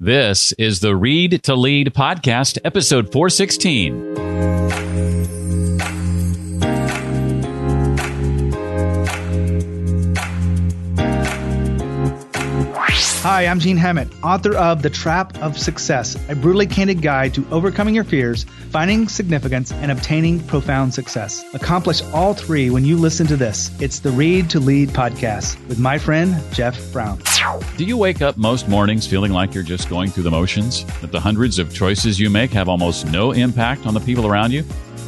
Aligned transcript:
This 0.00 0.50
is 0.58 0.80
the 0.80 0.96
Read 0.96 1.44
to 1.44 1.54
Lead 1.54 1.94
podcast, 1.94 2.58
episode 2.64 3.12
416. 3.12 4.63
Hi, 13.24 13.46
I'm 13.46 13.58
Gene 13.58 13.78
Hammett, 13.78 14.12
author 14.22 14.54
of 14.54 14.82
The 14.82 14.90
Trap 14.90 15.38
of 15.38 15.56
Success, 15.56 16.14
a 16.28 16.34
brutally 16.34 16.66
candid 16.66 17.00
guide 17.00 17.32
to 17.32 17.46
overcoming 17.50 17.94
your 17.94 18.04
fears, 18.04 18.44
finding 18.68 19.08
significance, 19.08 19.72
and 19.72 19.90
obtaining 19.90 20.40
profound 20.40 20.92
success. 20.92 21.42
Accomplish 21.54 22.02
all 22.12 22.34
three 22.34 22.68
when 22.68 22.84
you 22.84 22.98
listen 22.98 23.26
to 23.28 23.36
this. 23.38 23.70
It's 23.80 24.00
the 24.00 24.10
Read 24.10 24.50
to 24.50 24.60
Lead 24.60 24.90
podcast 24.90 25.56
with 25.68 25.78
my 25.78 25.96
friend, 25.96 26.36
Jeff 26.52 26.92
Brown. 26.92 27.18
Do 27.78 27.86
you 27.86 27.96
wake 27.96 28.20
up 28.20 28.36
most 28.36 28.68
mornings 28.68 29.06
feeling 29.06 29.32
like 29.32 29.54
you're 29.54 29.64
just 29.64 29.88
going 29.88 30.10
through 30.10 30.24
the 30.24 30.30
motions? 30.30 30.84
That 31.00 31.10
the 31.10 31.20
hundreds 31.20 31.58
of 31.58 31.72
choices 31.72 32.20
you 32.20 32.28
make 32.28 32.50
have 32.50 32.68
almost 32.68 33.06
no 33.06 33.32
impact 33.32 33.86
on 33.86 33.94
the 33.94 34.00
people 34.00 34.26
around 34.26 34.52
you? 34.52 34.64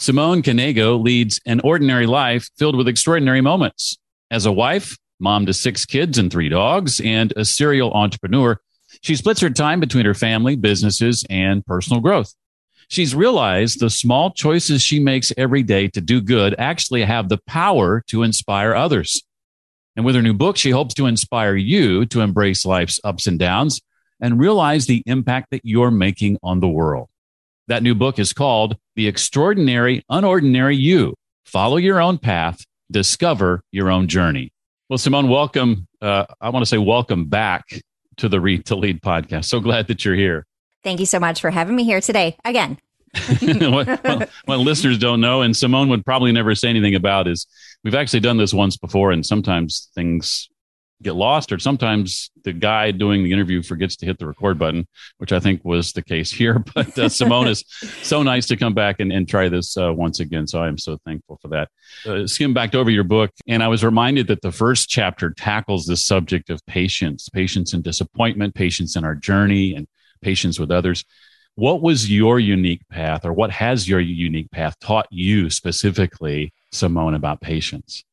Simone 0.00 0.42
Knego 0.42 1.02
leads 1.02 1.40
an 1.44 1.60
ordinary 1.60 2.06
life 2.06 2.48
filled 2.56 2.76
with 2.76 2.86
extraordinary 2.86 3.40
moments. 3.40 3.98
As 4.30 4.46
a 4.46 4.52
wife, 4.52 4.96
mom 5.18 5.44
to 5.46 5.52
six 5.52 5.84
kids 5.84 6.18
and 6.18 6.30
three 6.30 6.48
dogs, 6.48 7.00
and 7.00 7.32
a 7.36 7.44
serial 7.44 7.92
entrepreneur, 7.92 8.60
she 9.02 9.16
splits 9.16 9.40
her 9.40 9.50
time 9.50 9.80
between 9.80 10.06
her 10.06 10.14
family, 10.14 10.54
businesses, 10.54 11.24
and 11.28 11.66
personal 11.66 12.00
growth. 12.00 12.32
She's 12.86 13.12
realized 13.12 13.80
the 13.80 13.90
small 13.90 14.30
choices 14.30 14.82
she 14.82 15.00
makes 15.00 15.32
every 15.36 15.64
day 15.64 15.88
to 15.88 16.00
do 16.00 16.20
good 16.20 16.54
actually 16.58 17.02
have 17.02 17.28
the 17.28 17.40
power 17.48 18.04
to 18.06 18.22
inspire 18.22 18.76
others. 18.76 19.24
And 19.96 20.06
with 20.06 20.14
her 20.14 20.22
new 20.22 20.32
book, 20.32 20.56
she 20.56 20.70
hopes 20.70 20.94
to 20.94 21.06
inspire 21.06 21.56
you 21.56 22.06
to 22.06 22.20
embrace 22.20 22.64
life's 22.64 23.00
ups 23.02 23.26
and 23.26 23.36
downs 23.36 23.80
and 24.20 24.38
realize 24.38 24.86
the 24.86 25.02
impact 25.06 25.48
that 25.50 25.64
you're 25.64 25.90
making 25.90 26.38
on 26.40 26.60
the 26.60 26.68
world. 26.68 27.08
That 27.66 27.82
new 27.82 27.94
book 27.94 28.18
is 28.18 28.32
called 28.32 28.76
The 28.98 29.06
Extraordinary 29.06 30.02
Unordinary 30.10 30.76
You. 30.76 31.14
Follow 31.44 31.76
your 31.76 32.00
own 32.00 32.18
path, 32.18 32.64
discover 32.90 33.62
your 33.70 33.92
own 33.92 34.08
journey. 34.08 34.50
Well, 34.88 34.98
Simone, 34.98 35.28
welcome. 35.28 35.86
Uh, 36.02 36.26
I 36.40 36.48
want 36.48 36.62
to 36.62 36.66
say 36.66 36.78
welcome 36.78 37.26
back 37.26 37.62
to 38.16 38.28
the 38.28 38.40
Read 38.40 38.64
to 38.66 38.74
Lead 38.74 39.00
podcast. 39.00 39.44
So 39.44 39.60
glad 39.60 39.86
that 39.86 40.04
you're 40.04 40.16
here. 40.16 40.44
Thank 40.82 40.98
you 40.98 41.06
so 41.06 41.20
much 41.20 41.40
for 41.40 41.50
having 41.50 41.76
me 41.76 41.84
here 41.84 42.00
today 42.00 42.36
again. 42.44 42.76
what, 43.38 43.86
what, 43.86 44.30
what, 44.46 44.58
listeners 44.58 44.98
don't 44.98 45.20
know, 45.20 45.42
and 45.42 45.56
Simone 45.56 45.88
would 45.90 46.04
probably 46.04 46.32
never 46.32 46.56
say 46.56 46.68
anything 46.68 46.96
about, 46.96 47.28
is 47.28 47.46
we've 47.84 47.94
actually 47.94 48.18
done 48.18 48.36
this 48.36 48.52
once 48.52 48.76
before, 48.76 49.12
and 49.12 49.24
sometimes 49.24 49.90
things 49.94 50.48
get 51.02 51.14
lost, 51.14 51.52
or 51.52 51.58
sometimes 51.58 52.30
the 52.44 52.52
guy 52.52 52.90
doing 52.90 53.22
the 53.22 53.32
interview 53.32 53.62
forgets 53.62 53.96
to 53.96 54.06
hit 54.06 54.18
the 54.18 54.26
record 54.26 54.58
button, 54.58 54.86
which 55.18 55.32
I 55.32 55.38
think 55.38 55.64
was 55.64 55.92
the 55.92 56.02
case 56.02 56.30
here. 56.30 56.64
But 56.74 56.98
uh, 56.98 57.08
Simone 57.08 57.48
is 57.48 57.64
so 58.02 58.22
nice 58.22 58.46
to 58.46 58.56
come 58.56 58.74
back 58.74 59.00
and, 59.00 59.12
and 59.12 59.28
try 59.28 59.48
this 59.48 59.76
uh, 59.76 59.92
once 59.92 60.20
again. 60.20 60.46
So 60.46 60.62
I 60.62 60.68
am 60.68 60.78
so 60.78 60.98
thankful 61.04 61.38
for 61.40 61.48
that. 61.48 61.68
Uh, 62.06 62.26
skim 62.26 62.54
back 62.54 62.74
over 62.74 62.90
your 62.90 63.04
book, 63.04 63.30
and 63.46 63.62
I 63.62 63.68
was 63.68 63.84
reminded 63.84 64.26
that 64.28 64.42
the 64.42 64.52
first 64.52 64.88
chapter 64.88 65.30
tackles 65.30 65.86
the 65.86 65.96
subject 65.96 66.50
of 66.50 66.64
patience, 66.66 67.28
patience 67.28 67.72
and 67.72 67.82
disappointment, 67.82 68.54
patience 68.54 68.96
in 68.96 69.04
our 69.04 69.14
journey, 69.14 69.74
and 69.74 69.86
patience 70.20 70.58
with 70.58 70.70
others. 70.70 71.04
What 71.54 71.82
was 71.82 72.10
your 72.10 72.38
unique 72.38 72.82
path, 72.88 73.24
or 73.24 73.32
what 73.32 73.50
has 73.50 73.88
your 73.88 74.00
unique 74.00 74.50
path 74.50 74.78
taught 74.80 75.08
you 75.10 75.50
specifically, 75.50 76.52
Simone, 76.70 77.14
about 77.14 77.40
patience? 77.40 78.04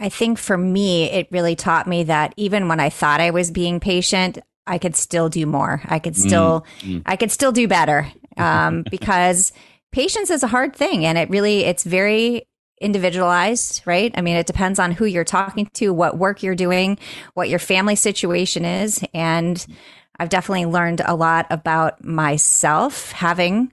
I 0.00 0.08
think 0.08 0.38
for 0.38 0.56
me, 0.56 1.10
it 1.10 1.28
really 1.30 1.54
taught 1.54 1.86
me 1.86 2.04
that 2.04 2.32
even 2.36 2.68
when 2.68 2.80
I 2.80 2.88
thought 2.88 3.20
I 3.20 3.30
was 3.30 3.50
being 3.50 3.80
patient, 3.80 4.38
I 4.66 4.78
could 4.78 4.96
still 4.96 5.28
do 5.28 5.44
more. 5.46 5.82
I 5.84 5.98
could 5.98 6.16
still, 6.16 6.64
mm-hmm. 6.80 7.00
I 7.04 7.16
could 7.16 7.30
still 7.30 7.52
do 7.52 7.68
better 7.68 8.10
um, 8.38 8.84
because 8.90 9.52
patience 9.92 10.30
is 10.30 10.42
a 10.42 10.48
hard 10.48 10.74
thing, 10.74 11.04
and 11.04 11.18
it 11.18 11.28
really, 11.28 11.64
it's 11.64 11.84
very 11.84 12.48
individualized, 12.80 13.82
right? 13.84 14.10
I 14.16 14.22
mean, 14.22 14.36
it 14.36 14.46
depends 14.46 14.78
on 14.78 14.92
who 14.92 15.04
you're 15.04 15.22
talking 15.22 15.68
to, 15.74 15.92
what 15.92 16.16
work 16.16 16.42
you're 16.42 16.54
doing, 16.54 16.98
what 17.34 17.50
your 17.50 17.58
family 17.58 17.94
situation 17.94 18.64
is, 18.64 19.04
and 19.12 19.64
I've 20.18 20.30
definitely 20.30 20.66
learned 20.66 21.02
a 21.04 21.14
lot 21.14 21.46
about 21.50 22.02
myself 22.02 23.12
having 23.12 23.70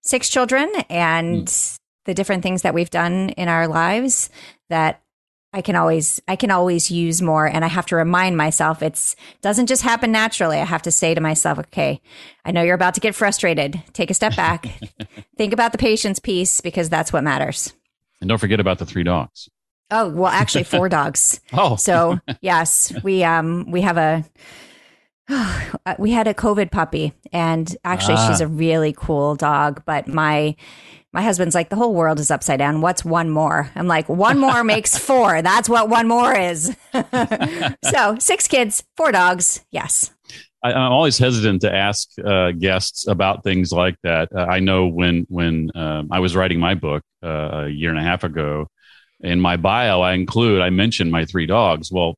six 0.00 0.28
children 0.28 0.70
and 0.88 1.46
mm. 1.46 1.78
the 2.04 2.14
different 2.14 2.42
things 2.42 2.62
that 2.62 2.74
we've 2.74 2.90
done 2.90 3.30
in 3.30 3.48
our 3.48 3.68
lives 3.68 4.30
that 4.70 5.02
I 5.52 5.62
can 5.62 5.76
always 5.76 6.20
I 6.28 6.36
can 6.36 6.50
always 6.50 6.90
use 6.90 7.22
more 7.22 7.46
and 7.46 7.64
I 7.64 7.68
have 7.68 7.86
to 7.86 7.96
remind 7.96 8.36
myself 8.36 8.82
it's 8.82 9.16
doesn't 9.40 9.66
just 9.66 9.82
happen 9.82 10.12
naturally. 10.12 10.58
I 10.58 10.64
have 10.64 10.82
to 10.82 10.90
say 10.90 11.14
to 11.14 11.20
myself, 11.20 11.58
okay, 11.58 12.02
I 12.44 12.50
know 12.50 12.62
you're 12.62 12.74
about 12.74 12.94
to 12.94 13.00
get 13.00 13.14
frustrated. 13.14 13.82
Take 13.94 14.10
a 14.10 14.14
step 14.14 14.36
back. 14.36 14.66
think 15.38 15.54
about 15.54 15.72
the 15.72 15.78
patience 15.78 16.18
piece 16.18 16.60
because 16.60 16.90
that's 16.90 17.12
what 17.12 17.24
matters. 17.24 17.72
And 18.20 18.28
don't 18.28 18.38
forget 18.38 18.60
about 18.60 18.78
the 18.78 18.86
three 18.86 19.04
dogs. 19.04 19.48
Oh, 19.90 20.10
well 20.10 20.30
actually 20.30 20.64
four 20.64 20.88
dogs. 20.90 21.40
oh. 21.54 21.76
So, 21.76 22.20
yes, 22.42 22.92
we 23.02 23.24
um 23.24 23.70
we 23.70 23.80
have 23.80 23.96
a 23.96 24.24
we 25.98 26.10
had 26.10 26.28
a 26.28 26.34
COVID 26.34 26.70
puppy 26.70 27.14
and 27.32 27.74
actually 27.84 28.16
ah. 28.18 28.28
she's 28.28 28.42
a 28.42 28.46
really 28.46 28.92
cool 28.92 29.34
dog, 29.34 29.82
but 29.86 30.08
my 30.08 30.56
my 31.12 31.22
husband's 31.22 31.54
like, 31.54 31.70
the 31.70 31.76
whole 31.76 31.94
world 31.94 32.20
is 32.20 32.30
upside 32.30 32.58
down. 32.58 32.80
What's 32.80 33.04
one 33.04 33.30
more? 33.30 33.70
I'm 33.74 33.86
like, 33.86 34.08
one 34.08 34.38
more 34.38 34.62
makes 34.74 34.98
four. 34.98 35.42
That's 35.42 35.68
what 35.68 35.88
one 35.88 36.06
more 36.06 36.34
is. 36.34 36.76
so 37.84 38.16
six 38.18 38.46
kids, 38.46 38.84
four 38.96 39.12
dogs. 39.12 39.64
Yes. 39.70 40.10
I, 40.62 40.72
am 40.72 40.92
always 40.92 41.18
hesitant 41.18 41.62
to 41.62 41.72
ask 41.74 42.08
uh, 42.24 42.50
guests 42.52 43.06
about 43.06 43.44
things 43.44 43.72
like 43.72 43.96
that. 44.02 44.28
Uh, 44.34 44.40
I 44.40 44.58
know 44.58 44.88
when 44.88 45.24
when 45.28 45.70
um, 45.76 46.08
I 46.10 46.18
was 46.18 46.34
writing 46.34 46.58
my 46.58 46.74
book 46.74 47.02
uh, 47.22 47.66
a 47.66 47.68
year 47.68 47.90
and 47.90 47.98
a 47.98 48.02
half 48.02 48.24
ago, 48.24 48.66
in 49.20 49.40
my 49.40 49.56
bio, 49.56 50.00
I 50.00 50.14
include 50.14 50.60
I 50.60 50.70
mentioned 50.70 51.12
my 51.12 51.24
three 51.24 51.46
dogs. 51.46 51.92
Well, 51.92 52.16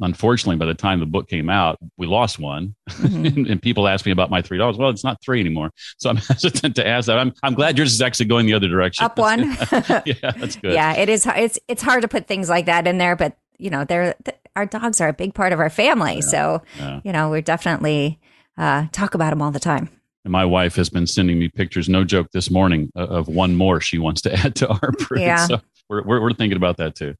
unfortunately, 0.00 0.56
by 0.56 0.66
the 0.66 0.74
time 0.74 1.00
the 1.00 1.06
book 1.06 1.28
came 1.28 1.48
out, 1.48 1.78
we 1.96 2.06
lost 2.06 2.38
one, 2.38 2.74
mm-hmm. 2.90 3.26
and, 3.26 3.46
and, 3.46 3.62
people 3.62 3.88
ask 3.88 4.04
me 4.04 4.12
about 4.12 4.30
my 4.30 4.42
three 4.42 4.58
dogs. 4.58 4.78
Well, 4.78 4.90
it's 4.90 5.04
not 5.04 5.22
three 5.22 5.40
anymore, 5.40 5.70
so 5.98 6.10
I'm 6.10 6.16
hesitant 6.28 6.76
to 6.76 6.86
ask 6.86 7.06
that. 7.06 7.18
I'm 7.18 7.32
I'm 7.42 7.54
glad 7.54 7.78
yours 7.78 7.92
is 7.92 8.02
actually 8.02 8.26
going 8.26 8.46
the 8.46 8.54
other 8.54 8.68
direction. 8.68 9.04
Up 9.04 9.18
one. 9.18 9.42
yeah, 10.04 10.32
that's 10.36 10.56
good. 10.56 10.74
Yeah, 10.74 10.94
it 10.94 11.08
is. 11.08 11.26
It's 11.26 11.58
it's 11.68 11.82
hard 11.82 12.02
to 12.02 12.08
put 12.08 12.26
things 12.26 12.48
like 12.48 12.66
that 12.66 12.86
in 12.86 12.98
there, 12.98 13.16
but 13.16 13.36
you 13.58 13.70
know, 13.70 13.84
they're 13.84 14.14
our 14.56 14.66
dogs 14.66 15.00
are 15.00 15.08
a 15.08 15.12
big 15.12 15.34
part 15.34 15.52
of 15.52 15.60
our 15.60 15.70
family, 15.70 16.16
yeah. 16.16 16.20
so 16.20 16.62
yeah. 16.78 17.00
you 17.04 17.12
know, 17.12 17.30
we're 17.30 17.40
definitely 17.40 18.20
uh, 18.58 18.86
talk 18.92 19.14
about 19.14 19.30
them 19.30 19.42
all 19.42 19.50
the 19.50 19.60
time. 19.60 19.88
And 20.24 20.32
my 20.32 20.44
wife 20.44 20.76
has 20.76 20.88
been 20.88 21.06
sending 21.06 21.38
me 21.38 21.50
pictures, 21.50 21.86
no 21.86 22.02
joke, 22.02 22.28
this 22.32 22.50
morning 22.50 22.90
of 22.94 23.28
one 23.28 23.56
more 23.56 23.80
she 23.80 23.98
wants 23.98 24.22
to 24.22 24.32
add 24.32 24.54
to 24.56 24.68
our 24.68 24.92
breed. 24.92 25.22
Yeah. 25.22 25.46
So 25.46 25.60
we're, 25.88 26.02
we're, 26.02 26.20
we're 26.20 26.32
thinking 26.32 26.56
about 26.56 26.78
that 26.78 26.94
too. 26.94 27.14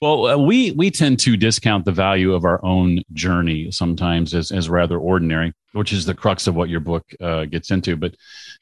Well, 0.00 0.26
uh, 0.26 0.36
we, 0.38 0.72
we 0.72 0.90
tend 0.90 1.18
to 1.20 1.36
discount 1.36 1.84
the 1.84 1.92
value 1.92 2.32
of 2.34 2.44
our 2.44 2.64
own 2.64 3.02
journey 3.12 3.70
sometimes 3.70 4.34
as, 4.34 4.50
as 4.50 4.68
rather 4.68 4.98
ordinary, 4.98 5.52
which 5.72 5.92
is 5.92 6.06
the 6.06 6.14
crux 6.14 6.46
of 6.46 6.54
what 6.54 6.68
your 6.68 6.80
book 6.80 7.04
uh, 7.20 7.44
gets 7.44 7.70
into. 7.70 7.96
But 7.96 8.14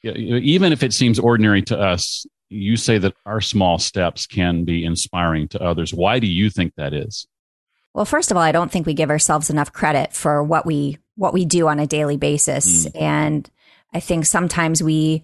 even 0.03 0.73
if 0.73 0.83
it 0.83 0.93
seems 0.93 1.19
ordinary 1.19 1.61
to 1.63 1.79
us, 1.79 2.25
you 2.49 2.75
say 2.77 2.97
that 2.97 3.13
our 3.25 3.41
small 3.41 3.77
steps 3.77 4.25
can 4.25 4.65
be 4.65 4.83
inspiring 4.83 5.47
to 5.49 5.61
others. 5.61 5.93
Why 5.93 6.19
do 6.19 6.27
you 6.27 6.49
think 6.49 6.73
that 6.75 6.93
is? 6.93 7.27
Well, 7.93 8.05
first 8.05 8.31
of 8.31 8.37
all, 8.37 8.43
I 8.43 8.51
don't 8.51 8.71
think 8.71 8.85
we 8.85 8.93
give 8.93 9.09
ourselves 9.09 9.49
enough 9.49 9.73
credit 9.73 10.13
for 10.13 10.43
what 10.43 10.65
we 10.65 10.97
what 11.15 11.33
we 11.33 11.43
do 11.43 11.67
on 11.67 11.79
a 11.79 11.87
daily 11.87 12.17
basis. 12.17 12.87
Mm. 12.87 13.01
And 13.01 13.51
I 13.93 13.99
think 13.99 14.25
sometimes 14.25 14.81
we 14.81 15.23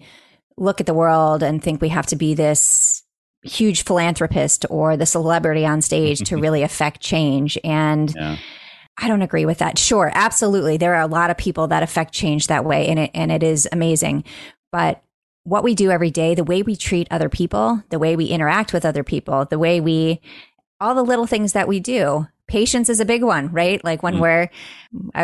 look 0.56 0.80
at 0.80 0.86
the 0.86 0.94
world 0.94 1.42
and 1.42 1.62
think 1.62 1.80
we 1.80 1.88
have 1.88 2.06
to 2.06 2.16
be 2.16 2.34
this 2.34 3.02
huge 3.46 3.84
philanthropist 3.84 4.66
or 4.70 4.96
the 4.96 5.06
celebrity 5.06 5.64
on 5.66 5.82
stage 5.82 6.20
to 6.20 6.36
really 6.36 6.62
affect 6.64 7.00
change. 7.00 7.58
And 7.64 8.14
yeah. 8.14 8.36
I 8.98 9.08
don't 9.08 9.22
agree 9.22 9.44
with 9.44 9.58
that. 9.58 9.78
Sure, 9.78 10.10
absolutely. 10.14 10.76
There 10.76 10.94
are 10.94 11.02
a 11.02 11.06
lot 11.06 11.30
of 11.30 11.36
people 11.36 11.66
that 11.68 11.82
affect 11.82 12.14
change 12.14 12.46
that 12.46 12.64
way 12.64 12.88
and 12.88 12.98
it 12.98 13.10
and 13.14 13.30
it 13.30 13.42
is 13.42 13.68
amazing. 13.72 14.24
But 14.72 15.02
what 15.44 15.62
we 15.62 15.74
do 15.74 15.90
every 15.90 16.10
day, 16.10 16.34
the 16.34 16.44
way 16.44 16.62
we 16.62 16.76
treat 16.76 17.06
other 17.10 17.28
people, 17.28 17.82
the 17.90 17.98
way 17.98 18.16
we 18.16 18.26
interact 18.26 18.72
with 18.72 18.84
other 18.84 19.04
people, 19.04 19.44
the 19.44 19.58
way 19.58 19.80
we 19.80 20.20
all 20.80 20.94
the 20.94 21.02
little 21.02 21.26
things 21.26 21.52
that 21.52 21.68
we 21.68 21.80
do 21.80 22.26
patience 22.48 22.88
is 22.88 23.00
a 23.00 23.04
big 23.04 23.22
one, 23.22 23.50
right? 23.52 23.82
Like 23.84 24.02
when 24.02 24.14
mm. 24.14 24.20
we're, 24.20 24.50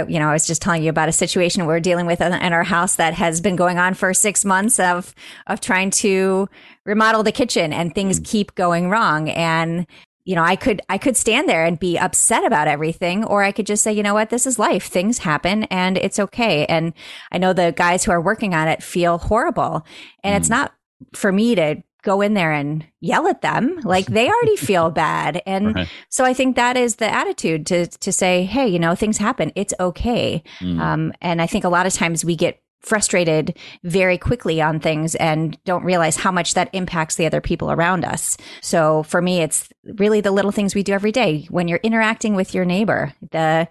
you 0.08 0.18
know, 0.18 0.28
I 0.28 0.32
was 0.32 0.46
just 0.46 0.62
telling 0.62 0.82
you 0.82 0.90
about 0.90 1.08
a 1.08 1.12
situation 1.12 1.66
we're 1.66 1.80
dealing 1.80 2.06
with 2.06 2.20
in 2.20 2.52
our 2.52 2.64
house 2.64 2.96
that 2.96 3.14
has 3.14 3.40
been 3.40 3.56
going 3.56 3.78
on 3.78 3.94
for 3.94 4.12
six 4.12 4.44
months 4.44 4.80
of, 4.80 5.14
of 5.46 5.60
trying 5.60 5.90
to 5.90 6.48
remodel 6.84 7.22
the 7.22 7.32
kitchen 7.32 7.72
and 7.72 7.94
things 7.94 8.18
mm. 8.18 8.24
keep 8.24 8.54
going 8.54 8.90
wrong. 8.90 9.28
And, 9.28 9.86
you 10.24 10.34
know, 10.34 10.42
I 10.42 10.56
could, 10.56 10.80
I 10.88 10.98
could 10.98 11.16
stand 11.16 11.48
there 11.48 11.64
and 11.64 11.78
be 11.78 11.98
upset 11.98 12.44
about 12.44 12.68
everything, 12.68 13.24
or 13.24 13.42
I 13.42 13.52
could 13.52 13.66
just 13.66 13.82
say, 13.82 13.92
you 13.92 14.02
know 14.02 14.14
what, 14.14 14.30
this 14.30 14.46
is 14.46 14.58
life. 14.58 14.86
Things 14.86 15.18
happen 15.18 15.64
and 15.64 15.96
it's 15.98 16.18
okay. 16.18 16.66
And 16.66 16.92
I 17.30 17.38
know 17.38 17.52
the 17.52 17.72
guys 17.76 18.04
who 18.04 18.12
are 18.12 18.20
working 18.20 18.54
on 18.54 18.68
it 18.68 18.82
feel 18.82 19.18
horrible 19.18 19.86
and 20.24 20.34
mm. 20.34 20.36
it's 20.38 20.50
not 20.50 20.72
for 21.14 21.32
me 21.32 21.54
to 21.54 21.82
go 22.02 22.20
in 22.20 22.34
there 22.34 22.52
and 22.52 22.84
yell 23.00 23.26
at 23.26 23.42
them. 23.42 23.78
Like 23.84 24.06
they 24.06 24.28
already 24.28 24.56
feel 24.70 24.90
bad. 24.90 25.42
And 25.46 25.74
right. 25.74 25.88
so 26.08 26.24
i 26.24 26.34
think 26.34 26.56
that 26.56 26.76
is 26.76 26.96
the 26.96 27.12
attitude 27.12 27.66
to 27.66 27.86
to 27.86 28.12
say 28.12 28.44
hey 28.44 28.68
you 28.68 28.78
know 28.78 28.94
things 28.94 29.18
happen. 29.18 29.52
It's 29.54 29.74
okay. 29.80 30.42
Mm. 30.60 30.80
um, 30.80 31.12
and 31.20 31.40
i 31.40 31.46
think 31.46 31.64
a 31.64 31.68
lot 31.68 31.86
of 31.86 31.92
times 31.92 32.24
we 32.24 32.36
get 32.36 32.60
frustrated 32.80 33.56
very 33.84 34.18
quickly 34.18 34.60
on 34.60 34.80
things 34.80 35.14
and 35.14 35.56
don't 35.64 35.84
realize 35.84 36.16
how 36.16 36.32
much 36.32 36.54
that 36.54 36.68
impacts 36.72 37.14
the 37.14 37.26
other 37.26 37.40
people 37.40 37.70
around 37.70 38.04
us. 38.04 38.36
So 38.60 39.04
for 39.04 39.22
me 39.22 39.40
it's 39.40 39.68
really 39.84 40.20
the 40.20 40.32
little 40.32 40.50
things 40.50 40.74
we 40.74 40.82
do 40.82 40.92
every 40.92 41.12
day. 41.12 41.46
When 41.48 41.68
you're 41.68 41.80
interacting 41.84 42.34
with 42.34 42.54
your 42.54 42.64
neighbor 42.64 43.12
the 43.30 43.68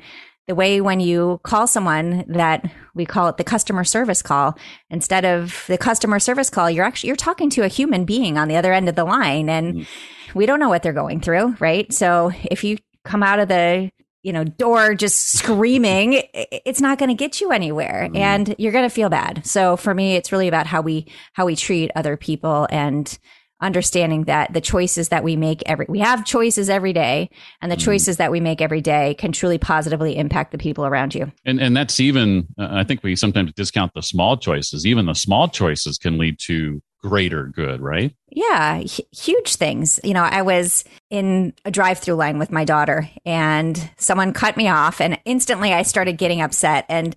the 0.48 0.56
way 0.56 0.82
when 0.82 1.00
you 1.00 1.40
call 1.44 1.68
someone 1.68 2.26
that 2.28 2.70
we 2.94 3.06
call 3.06 3.28
it 3.28 3.38
the 3.38 3.44
customer 3.44 3.84
service 3.84 4.22
call 4.22 4.58
instead 4.90 5.26
of 5.26 5.64
the 5.68 5.78
customer 5.78 6.20
service 6.20 6.50
call 6.50 6.70
you're 6.70 6.86
actually 6.86 7.08
you're 7.08 7.16
talking 7.16 7.50
to 7.50 7.62
a 7.62 7.68
human 7.68 8.06
being 8.06 8.38
on 8.38 8.48
the 8.48 8.56
other 8.56 8.74
end 8.74 8.90
of 8.90 8.96
the 8.96 9.04
line 9.04 9.50
and 9.50 9.76
mm. 9.76 9.88
we 10.34 10.46
don't 10.46 10.60
know 10.60 10.70
what 10.70 10.84
they're 10.84 10.94
going 10.94 11.22
through 11.22 11.56
right 11.60 11.94
so 11.94 12.32
if 12.44 12.64
you 12.64 12.78
come 13.04 13.24
out 13.24 13.40
of 13.40 13.48
the 13.48 13.90
you 14.24 14.34
know 14.34 14.44
door 14.44 14.94
just 14.94 15.38
screaming 15.38 16.22
it's 16.34 16.82
not 16.82 16.98
going 16.98 17.10
to 17.10 17.16
get 17.16 17.42
you 17.42 17.52
anywhere 17.52 18.10
mm. 18.12 18.18
and 18.18 18.56
you're 18.58 18.72
going 18.72 18.88
to 18.88 18.94
feel 18.94 19.10
bad 19.10 19.46
so 19.46 19.78
for 19.78 19.94
me 19.94 20.16
it's 20.16 20.32
really 20.32 20.48
about 20.48 20.68
how 20.68 20.82
we 20.82 21.08
how 21.34 21.46
we 21.46 21.56
treat 21.56 21.92
other 21.96 22.18
people 22.18 22.68
and 22.72 23.20
understanding 23.62 24.24
that 24.26 24.52
the 24.54 24.62
choices 24.62 25.10
that 25.10 25.24
we 25.24 25.36
make 25.36 25.62
every 25.66 25.86
we 25.88 26.00
have 26.00 26.26
choices 26.26 26.70
every 26.70 26.94
day 26.94 27.30
and 27.62 27.72
the 27.72 27.76
mm-hmm. 27.76 27.86
choices 27.86 28.18
that 28.18 28.32
we 28.32 28.40
make 28.40 28.62
every 28.62 28.82
day 28.82 29.14
can 29.16 29.32
truly 29.32 29.58
positively 29.58 30.18
impact 30.18 30.52
the 30.52 30.58
people 30.58 30.86
around 30.86 31.14
you. 31.14 31.32
And 31.46 31.62
and 31.62 31.78
that's 31.78 32.00
even 32.00 32.48
uh, 32.58 32.70
i 32.72 32.84
think 32.84 33.04
we 33.04 33.16
sometimes 33.16 33.54
discount 33.54 33.94
the 33.94 34.02
small 34.02 34.38
choices. 34.38 34.86
Even 34.86 35.06
the 35.06 35.14
small 35.14 35.48
choices 35.48 35.98
can 35.98 36.18
lead 36.18 36.40
to 36.40 36.82
greater 37.02 37.48
good 37.48 37.82
right? 37.82 38.16
Yeah 38.30 38.78
h- 38.78 39.02
huge 39.12 39.56
things. 39.56 40.00
You 40.04 40.14
know 40.14 40.24
i 40.24 40.42
was 40.42 40.84
in 41.10 41.54
a 41.66 41.72
drive-through 41.72 42.16
line 42.16 42.40
with 42.40 42.52
my 42.52 42.66
daughter 42.66 43.10
and 43.26 43.90
someone 43.98 44.34
cut 44.34 44.58
me 44.58 44.68
off 44.68 45.00
and 45.00 45.20
instantly 45.26 45.74
i 45.74 45.84
started 45.84 46.18
getting 46.18 46.42
upset 46.42 46.86
and 46.90 47.16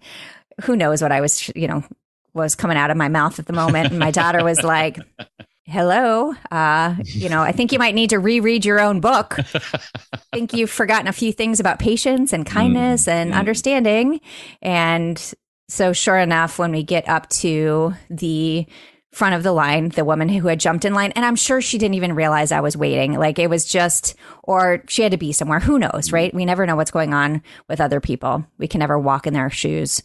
who 0.64 0.76
knows 0.76 1.02
what 1.02 1.12
i 1.12 1.20
was 1.20 1.50
you 1.56 1.66
know 1.66 1.82
was 2.34 2.54
coming 2.54 2.76
out 2.76 2.90
of 2.90 2.96
my 2.96 3.08
mouth 3.08 3.38
at 3.38 3.46
the 3.46 3.52
moment 3.52 3.90
and 3.90 3.98
my 3.98 4.10
daughter 4.10 4.44
was 4.44 4.62
like 4.62 4.98
hello. 5.66 6.34
Uh, 6.50 6.94
you 7.04 7.28
know 7.28 7.42
i 7.42 7.52
think 7.52 7.72
you 7.72 7.78
might 7.78 7.94
need 7.94 8.10
to 8.10 8.18
reread 8.18 8.64
your 8.64 8.80
own 8.80 9.00
book. 9.00 9.38
I 10.14 10.18
think 10.32 10.52
you've 10.52 10.70
forgotten 10.70 11.06
a 11.06 11.12
few 11.12 11.32
things 11.32 11.60
about 11.60 11.78
patience 11.78 12.32
and 12.32 12.44
kindness 12.44 13.06
mm, 13.06 13.12
and 13.12 13.32
mm. 13.32 13.36
understanding. 13.36 14.20
And 14.62 15.34
so 15.68 15.92
sure 15.92 16.18
enough 16.18 16.58
when 16.58 16.72
we 16.72 16.82
get 16.82 17.08
up 17.08 17.28
to 17.30 17.94
the 18.10 18.66
front 19.12 19.36
of 19.36 19.44
the 19.44 19.52
line 19.52 19.90
the 19.90 20.04
woman 20.04 20.28
who 20.28 20.48
had 20.48 20.58
jumped 20.58 20.84
in 20.84 20.92
line 20.92 21.12
and 21.12 21.24
i'm 21.24 21.36
sure 21.36 21.60
she 21.60 21.78
didn't 21.78 21.94
even 21.94 22.16
realize 22.16 22.50
i 22.50 22.60
was 22.60 22.76
waiting. 22.76 23.14
Like 23.14 23.38
it 23.38 23.48
was 23.48 23.64
just 23.64 24.16
or 24.42 24.82
she 24.88 25.02
had 25.02 25.12
to 25.12 25.18
be 25.18 25.32
somewhere. 25.32 25.60
Who 25.60 25.78
knows 25.78 26.12
right? 26.12 26.34
We 26.34 26.44
never 26.44 26.66
know 26.66 26.76
what's 26.76 26.90
going 26.90 27.14
on 27.14 27.42
with 27.68 27.80
other 27.80 28.00
people. 28.00 28.44
We 28.58 28.68
can 28.68 28.80
never 28.80 28.98
walk 28.98 29.26
in 29.26 29.34
their 29.34 29.50
shoes 29.50 30.02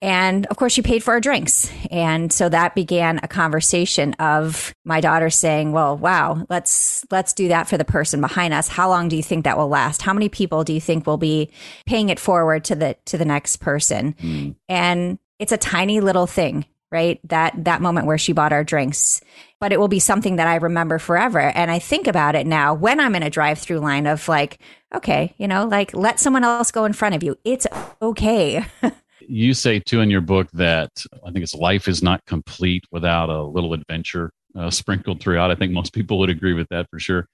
and 0.00 0.46
of 0.46 0.56
course, 0.56 0.72
she 0.72 0.82
paid 0.82 1.02
for 1.02 1.12
our 1.12 1.20
drinks. 1.20 1.70
And 1.90 2.32
so 2.32 2.48
that 2.48 2.74
began 2.74 3.18
a 3.22 3.28
conversation 3.28 4.14
of 4.14 4.74
my 4.84 5.00
daughter 5.00 5.28
saying, 5.28 5.72
well, 5.72 5.96
wow, 5.96 6.46
let's, 6.48 7.04
let's 7.10 7.32
do 7.32 7.48
that 7.48 7.68
for 7.68 7.76
the 7.76 7.84
person 7.84 8.20
behind 8.20 8.54
us. 8.54 8.68
How 8.68 8.88
long 8.88 9.08
do 9.08 9.16
you 9.16 9.22
think 9.22 9.44
that 9.44 9.58
will 9.58 9.68
last? 9.68 10.02
How 10.02 10.12
many 10.12 10.28
people 10.28 10.62
do 10.62 10.72
you 10.72 10.80
think 10.80 11.06
will 11.06 11.16
be 11.16 11.50
paying 11.84 12.10
it 12.10 12.20
forward 12.20 12.64
to 12.64 12.76
the, 12.76 12.96
to 13.06 13.18
the 13.18 13.24
next 13.24 13.56
person? 13.56 14.14
Mm. 14.14 14.54
And 14.68 15.18
it's 15.40 15.52
a 15.52 15.56
tiny 15.56 16.00
little 16.00 16.28
thing, 16.28 16.64
right? 16.92 17.20
That, 17.28 17.64
that 17.64 17.82
moment 17.82 18.06
where 18.06 18.18
she 18.18 18.32
bought 18.32 18.52
our 18.52 18.64
drinks 18.64 19.20
but 19.60 19.72
it 19.72 19.80
will 19.80 19.88
be 19.88 19.98
something 19.98 20.36
that 20.36 20.46
I 20.46 20.56
remember 20.56 20.98
forever. 20.98 21.40
And 21.40 21.70
I 21.70 21.78
think 21.78 22.06
about 22.06 22.36
it 22.36 22.46
now 22.46 22.74
when 22.74 23.00
I'm 23.00 23.14
in 23.14 23.22
a 23.22 23.30
drive 23.30 23.58
through 23.58 23.80
line 23.80 24.06
of 24.06 24.28
like, 24.28 24.60
okay, 24.94 25.34
you 25.36 25.48
know, 25.48 25.66
like 25.66 25.94
let 25.94 26.20
someone 26.20 26.44
else 26.44 26.70
go 26.70 26.84
in 26.84 26.92
front 26.92 27.14
of 27.14 27.22
you. 27.22 27.36
It's 27.44 27.66
okay. 28.00 28.64
you 29.28 29.54
say 29.54 29.78
too 29.78 30.00
in 30.00 30.10
your 30.10 30.20
book 30.20 30.48
that 30.52 30.90
I 31.24 31.30
think 31.30 31.42
it's 31.42 31.54
life 31.54 31.86
is 31.86 32.02
not 32.02 32.24
complete 32.26 32.84
without 32.90 33.28
a 33.28 33.42
little 33.42 33.74
adventure 33.74 34.32
uh, 34.56 34.70
sprinkled 34.70 35.20
throughout. 35.20 35.50
I 35.50 35.54
think 35.54 35.72
most 35.72 35.92
people 35.92 36.18
would 36.18 36.30
agree 36.30 36.54
with 36.54 36.68
that 36.70 36.88
for 36.90 36.98
sure. 36.98 37.28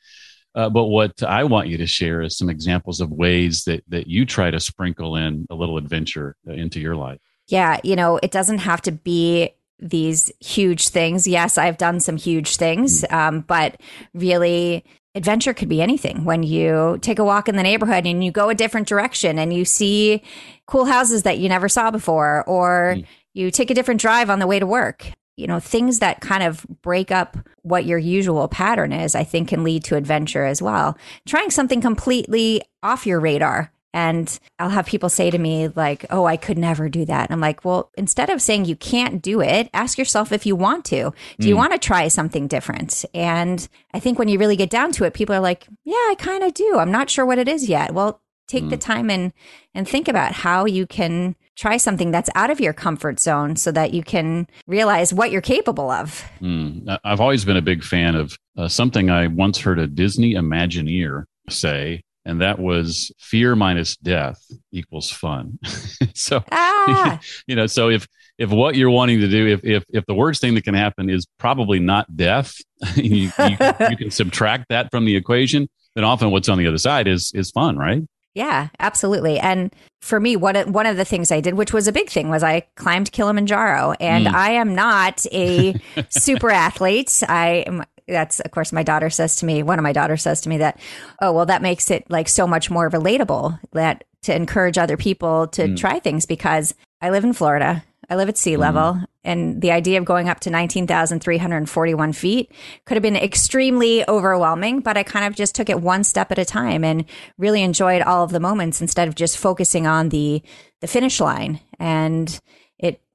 Uh, 0.55 0.69
but 0.69 0.85
what 0.85 1.23
I 1.23 1.45
want 1.45 1.69
you 1.69 1.79
to 1.79 1.87
share 1.87 2.23
is 2.23 2.37
some 2.37 2.49
examples 2.49 3.01
of 3.01 3.11
ways 3.11 3.65
that 3.65 3.83
that 3.89 4.07
you 4.07 4.25
try 4.25 4.51
to 4.51 4.61
sprinkle 4.61 5.17
in 5.17 5.47
a 5.51 5.55
little 5.55 5.79
adventure 5.79 6.37
uh, 6.49 6.53
into 6.53 6.81
your 6.81 6.97
life. 6.97 7.21
Yeah, 7.49 7.81
you 7.83 7.97
know, 7.97 8.19
it 8.23 8.31
doesn't 8.31 8.59
have 8.59 8.81
to 8.83 8.93
be 8.93 9.51
these 9.81 10.31
huge 10.41 10.89
things. 10.89 11.27
Yes, 11.27 11.59
I've 11.59 11.77
done 11.77 12.01
some 12.01 12.17
huge 12.17 12.57
things, 12.57 13.03
mm. 13.03 13.13
um, 13.13 13.41
but 13.41 13.81
really, 14.15 14.85
adventure 15.15 15.55
could 15.55 15.69
be 15.69 15.81
anything. 15.83 16.25
When 16.25 16.43
you 16.43 16.99
take 17.01 17.19
a 17.19 17.25
walk 17.25 17.49
in 17.49 17.57
the 17.57 17.63
neighborhood 17.63 18.07
and 18.07 18.25
you 18.25 18.31
go 18.31 18.49
a 18.49 18.55
different 18.55 18.89
direction 18.89 19.39
and 19.39 19.53
you 19.53 19.65
see 19.65 20.23
cool 20.67 20.85
houses 20.85 21.23
that 21.23 21.39
you 21.39 21.49
never 21.49 21.69
saw 21.69 21.91
before, 21.91 22.45
or 22.47 22.97
mm. 22.99 23.07
you 23.33 23.51
take 23.51 23.71
a 23.71 23.75
different 23.75 24.01
drive 24.01 24.31
on 24.31 24.39
the 24.39 24.47
way 24.47 24.59
to 24.59 24.67
work. 24.67 25.11
You 25.37 25.49
know, 25.49 25.59
things 25.59 25.99
that 25.99 26.21
kind 26.21 26.45
of 26.45 26.65
break 26.83 27.11
up 27.11 27.37
what 27.63 27.85
your 27.85 27.99
usual 27.99 28.47
pattern 28.47 28.93
is, 28.93 29.17
I 29.17 29.25
think 29.25 29.49
can 29.49 29.65
lead 29.65 29.83
to 29.85 29.97
adventure 29.97 30.45
as 30.45 30.63
well. 30.63 30.97
Trying 31.27 31.51
something 31.51 31.81
completely 31.81 32.63
off 32.85 33.05
your 33.07 33.19
radar 33.19 33.73
And 33.95 34.41
I'll 34.59 34.71
have 34.71 34.87
people 34.87 35.09
say 35.09 35.31
to 35.31 35.39
me, 35.39 35.69
like, 35.69 36.05
oh, 36.11 36.25
I 36.25 36.37
could 36.37 36.59
never 36.59 36.89
do 36.89 37.05
that. 37.05 37.31
And 37.31 37.33
I'm 37.33 37.41
like, 37.41 37.65
well, 37.65 37.93
instead 37.97 38.29
of 38.29 38.43
saying 38.43 38.65
you 38.65 38.75
can't 38.75 39.23
do 39.23 39.41
it, 39.41 39.71
ask 39.73 39.97
yourself 39.97 40.33
if 40.33 40.45
you 40.45 40.57
want 40.57 40.85
to. 40.87 41.13
Do 41.39 41.49
you 41.49 41.55
mm. 41.55 41.59
want 41.59 41.73
to 41.75 41.79
try 41.79 42.09
something 42.09 42.49
different? 42.49 43.05
And 43.15 43.67
I 43.95 44.01
think 44.01 44.19
when 44.19 44.27
you 44.27 44.41
really 44.41 44.57
get 44.57 44.69
down 44.69 44.91
to 44.93 45.05
it, 45.05 45.15
people 45.15 45.37
are 45.37 45.41
like, 45.41 45.69
yeah, 45.85 45.95
I 45.95 46.17
kind 46.19 46.43
of 46.43 46.55
do. 46.55 46.77
I'm 46.77 46.91
not 46.91 47.09
sure 47.09 47.25
what 47.25 47.39
it 47.39 47.47
is 47.47 47.69
yet. 47.69 47.95
Well, 47.95 48.21
take 48.49 48.65
mm. 48.65 48.71
the 48.71 48.77
time 48.77 49.11
and 49.11 49.33
and 49.75 49.89
think 49.89 50.09
about 50.09 50.33
how 50.33 50.65
you 50.65 50.89
can 50.89 51.37
try 51.57 51.77
something 51.77 52.11
that's 52.11 52.31
out 52.35 52.51
of 52.51 52.61
your 52.61 52.73
comfort 52.73 53.21
zone 53.21 53.55
so 53.55 53.71
that 53.71 53.95
you 53.95 54.03
can 54.03 54.49
realize 54.67 55.15
what 55.15 55.31
you're 55.31 55.41
capable 55.41 55.89
of. 55.89 56.29
Mm. 56.41 56.99
I've 57.05 57.21
always 57.21 57.45
been 57.45 57.57
a 57.57 57.63
big 57.63 57.85
fan 57.85 58.17
of 58.17 58.37
uh, 58.59 58.67
something 58.67 59.09
I 59.09 59.29
once 59.29 59.61
heard 59.61 59.79
a 59.79 59.87
Disney 59.87 60.35
Imagineer 60.35 61.27
say 61.49 62.03
and 62.25 62.41
that 62.41 62.59
was 62.59 63.13
fear 63.19 63.55
minus 63.55 63.97
death 63.97 64.43
equals 64.73 65.11
fun. 65.11 65.59
so, 66.15 66.43
ah. 66.51 67.21
you 67.47 67.57
know, 67.57 67.67
so 67.67 67.91
if 67.91 68.07
if 68.39 68.51
what 68.51 68.75
you're 68.75 68.91
wanting 68.91 69.21
to 69.21 69.29
do, 69.29 69.47
if 69.47 69.65
if 69.65 69.85
if 69.91 70.07
the 70.07 70.15
worst 70.15 70.41
thing 70.41 70.55
that 70.55 70.65
can 70.65 70.75
happen 70.75 71.09
is 71.09 71.27
probably 71.39 71.79
not 71.79 72.17
death, 72.17 72.57
you, 72.97 73.31
you, 73.39 73.57
you 73.91 73.97
can 73.97 74.11
subtract 74.11 74.69
that 74.71 74.91
from 74.91 75.05
the 75.05 75.17
equation. 75.17 75.69
Then 75.95 76.05
often 76.05 76.31
what's 76.31 76.49
on 76.49 76.59
the 76.59 76.67
other 76.67 76.79
side 76.79 77.07
is 77.07 77.31
is 77.35 77.51
fun, 77.51 77.77
right? 77.77 78.03
Yeah, 78.35 78.69
absolutely. 78.81 79.39
And 79.39 79.73
for 80.03 80.19
me, 80.19 80.35
what 80.35 80.67
one 80.67 80.87
of 80.87 80.97
the 80.97 81.05
things 81.05 81.31
I 81.31 81.41
did, 81.41 81.55
which 81.55 81.73
was 81.73 81.87
a 81.87 81.93
big 81.93 82.11
thing, 82.11 82.29
was 82.29 82.43
I 82.43 82.67
climbed 82.75 83.13
Kilimanjaro. 83.13 83.95
And 84.01 84.27
mm. 84.27 84.35
I 84.35 84.51
am 84.51 84.75
not 84.75 85.25
a 85.33 85.81
super 86.11 86.51
athlete. 86.51 87.23
I 87.29 87.65
am 87.67 87.85
that's 88.07 88.41
of 88.41 88.51
course 88.51 88.73
my 88.73 88.83
daughter 88.83 89.11
says 89.11 89.37
to 89.37 89.47
me 89.47 89.63
one 89.63 89.79
of 89.79 89.83
my 89.83 89.93
daughters 89.93 90.23
says 90.23 90.41
to 90.41 90.49
me 90.49 90.59
that 90.59 90.79
oh 91.23 91.33
well 91.33 91.47
that 91.47 91.63
makes 91.63 91.91
it 91.91 92.05
like 92.11 92.29
so 92.29 92.47
much 92.47 92.71
more 92.71 92.91
relatable 92.91 93.59
that 93.73 94.05
to 94.23 94.35
encourage 94.35 94.79
other 94.79 94.97
people 94.97 95.47
to 95.47 95.69
mm. 95.69 95.77
try 95.77 95.99
things 95.99 96.27
because 96.27 96.75
i 97.01 97.11
live 97.11 97.25
in 97.25 97.33
florida 97.33 97.83
i 98.11 98.17
live 98.17 98.29
at 98.29 98.37
sea 98.37 98.55
mm. 98.55 98.59
level 98.59 99.01
and 99.25 99.63
the 99.63 99.73
idea 99.73 99.99
of 99.99 100.05
going 100.05 100.29
up 100.29 100.41
to 100.41 100.51
19,341 100.51 102.13
feet 102.13 102.53
could 102.85 102.95
have 102.95 103.03
been 103.03 103.17
extremely 103.17 104.07
overwhelming, 104.07 104.81
but 104.81 104.99
I 104.99 105.03
kind 105.03 105.25
of 105.25 105.35
just 105.35 105.55
took 105.55 105.71
it 105.71 105.81
one 105.81 106.05
step 106.05 106.31
at 106.31 106.39
a 106.39 106.45
time 106.45 106.85
and 106.85 107.07
really 107.39 107.63
enjoyed 107.63 108.03
all 108.03 108.23
of 108.23 108.33
the 108.33 108.41
moments 108.41 108.83
instead 108.83 109.09
of 109.09 109.15
just 109.15 109.39
focusing 109.39 109.87
on 109.87 110.11
the, 110.11 110.43
the 110.83 110.87
finish 110.87 111.21
line. 111.21 111.61
And 111.79 112.39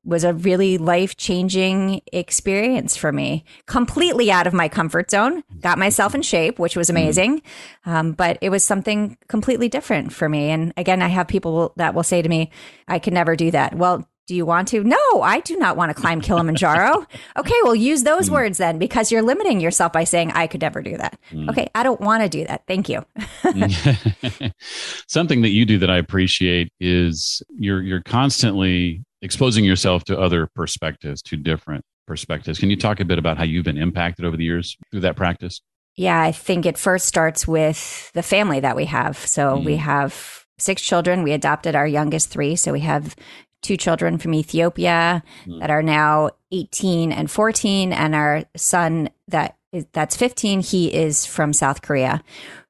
was 0.03 0.23
a 0.23 0.33
really 0.33 0.77
life 0.77 1.17
changing 1.17 2.01
experience 2.11 2.95
for 2.95 3.11
me. 3.11 3.43
Completely 3.65 4.31
out 4.31 4.47
of 4.47 4.53
my 4.53 4.69
comfort 4.69 5.11
zone, 5.11 5.43
got 5.61 5.77
myself 5.77 6.15
in 6.15 6.21
shape, 6.21 6.57
which 6.57 6.75
was 6.75 6.89
amazing. 6.89 7.41
Um, 7.85 8.13
but 8.13 8.37
it 8.41 8.49
was 8.49 8.63
something 8.63 9.17
completely 9.27 9.69
different 9.69 10.13
for 10.13 10.29
me. 10.29 10.49
And 10.49 10.73
again, 10.77 11.01
I 11.01 11.07
have 11.09 11.27
people 11.27 11.73
that 11.75 11.93
will 11.93 12.03
say 12.03 12.21
to 12.21 12.29
me, 12.29 12.51
I 12.87 12.99
can 12.99 13.13
never 13.13 13.35
do 13.35 13.51
that. 13.51 13.75
Well, 13.75 14.07
do 14.29 14.35
you 14.35 14.45
want 14.45 14.67
to? 14.67 14.83
No, 14.83 15.21
I 15.23 15.39
do 15.39 15.57
not 15.57 15.75
want 15.75 15.89
to 15.89 15.99
climb 15.99 16.21
Kilimanjaro. 16.21 17.07
okay, 17.37 17.55
well, 17.63 17.73
use 17.73 18.03
those 18.03 18.29
mm. 18.29 18.33
words 18.33 18.59
then 18.59 18.77
because 18.77 19.11
you're 19.11 19.23
limiting 19.23 19.59
yourself 19.59 19.91
by 19.91 20.03
saying, 20.03 20.31
I 20.33 20.45
could 20.45 20.61
never 20.61 20.83
do 20.83 20.95
that. 20.97 21.19
Mm. 21.31 21.49
Okay, 21.49 21.67
I 21.73 21.81
don't 21.81 21.99
want 21.99 22.21
to 22.21 22.29
do 22.29 22.45
that. 22.45 22.61
Thank 22.67 22.89
you. 22.89 23.03
Something 25.07 25.41
that 25.41 25.49
you 25.49 25.65
do 25.65 25.79
that 25.79 25.89
I 25.89 25.97
appreciate 25.97 26.71
is 26.79 27.41
you're, 27.57 27.81
you're 27.81 28.03
constantly 28.03 29.03
exposing 29.21 29.65
yourself 29.65 30.03
to 30.05 30.19
other 30.19 30.47
perspectives, 30.55 31.21
to 31.23 31.37
different 31.37 31.83
perspectives. 32.07 32.59
Can 32.59 32.69
you 32.69 32.75
talk 32.75 32.99
a 32.99 33.05
bit 33.05 33.19
about 33.19 33.37
how 33.37 33.43
you've 33.43 33.65
been 33.65 33.77
impacted 33.77 34.25
over 34.25 34.37
the 34.37 34.43
years 34.43 34.77
through 34.91 35.01
that 35.01 35.15
practice? 35.15 35.61
Yeah, 35.95 36.21
I 36.21 36.31
think 36.31 36.65
it 36.65 36.77
first 36.77 37.07
starts 37.07 37.47
with 37.47 38.11
the 38.13 38.23
family 38.23 38.59
that 38.61 38.75
we 38.75 38.85
have. 38.85 39.17
So 39.17 39.57
mm. 39.57 39.65
we 39.65 39.75
have 39.75 40.45
six 40.57 40.81
children. 40.81 41.23
We 41.23 41.33
adopted 41.33 41.75
our 41.75 41.87
youngest 41.87 42.29
three. 42.29 42.55
So 42.55 42.71
we 42.71 42.79
have 42.81 43.15
two 43.61 43.77
children 43.77 44.17
from 44.17 44.33
Ethiopia 44.33 45.23
mm. 45.45 45.59
that 45.59 45.69
are 45.69 45.83
now 45.83 46.31
18 46.51 47.11
and 47.11 47.29
14, 47.29 47.93
and 47.93 48.15
our 48.15 48.43
son 48.55 49.09
that 49.27 49.57
is, 49.71 49.85
that's 49.91 50.15
15, 50.15 50.61
he 50.61 50.93
is 50.93 51.25
from 51.25 51.53
South 51.53 51.81
Korea. 51.81 52.23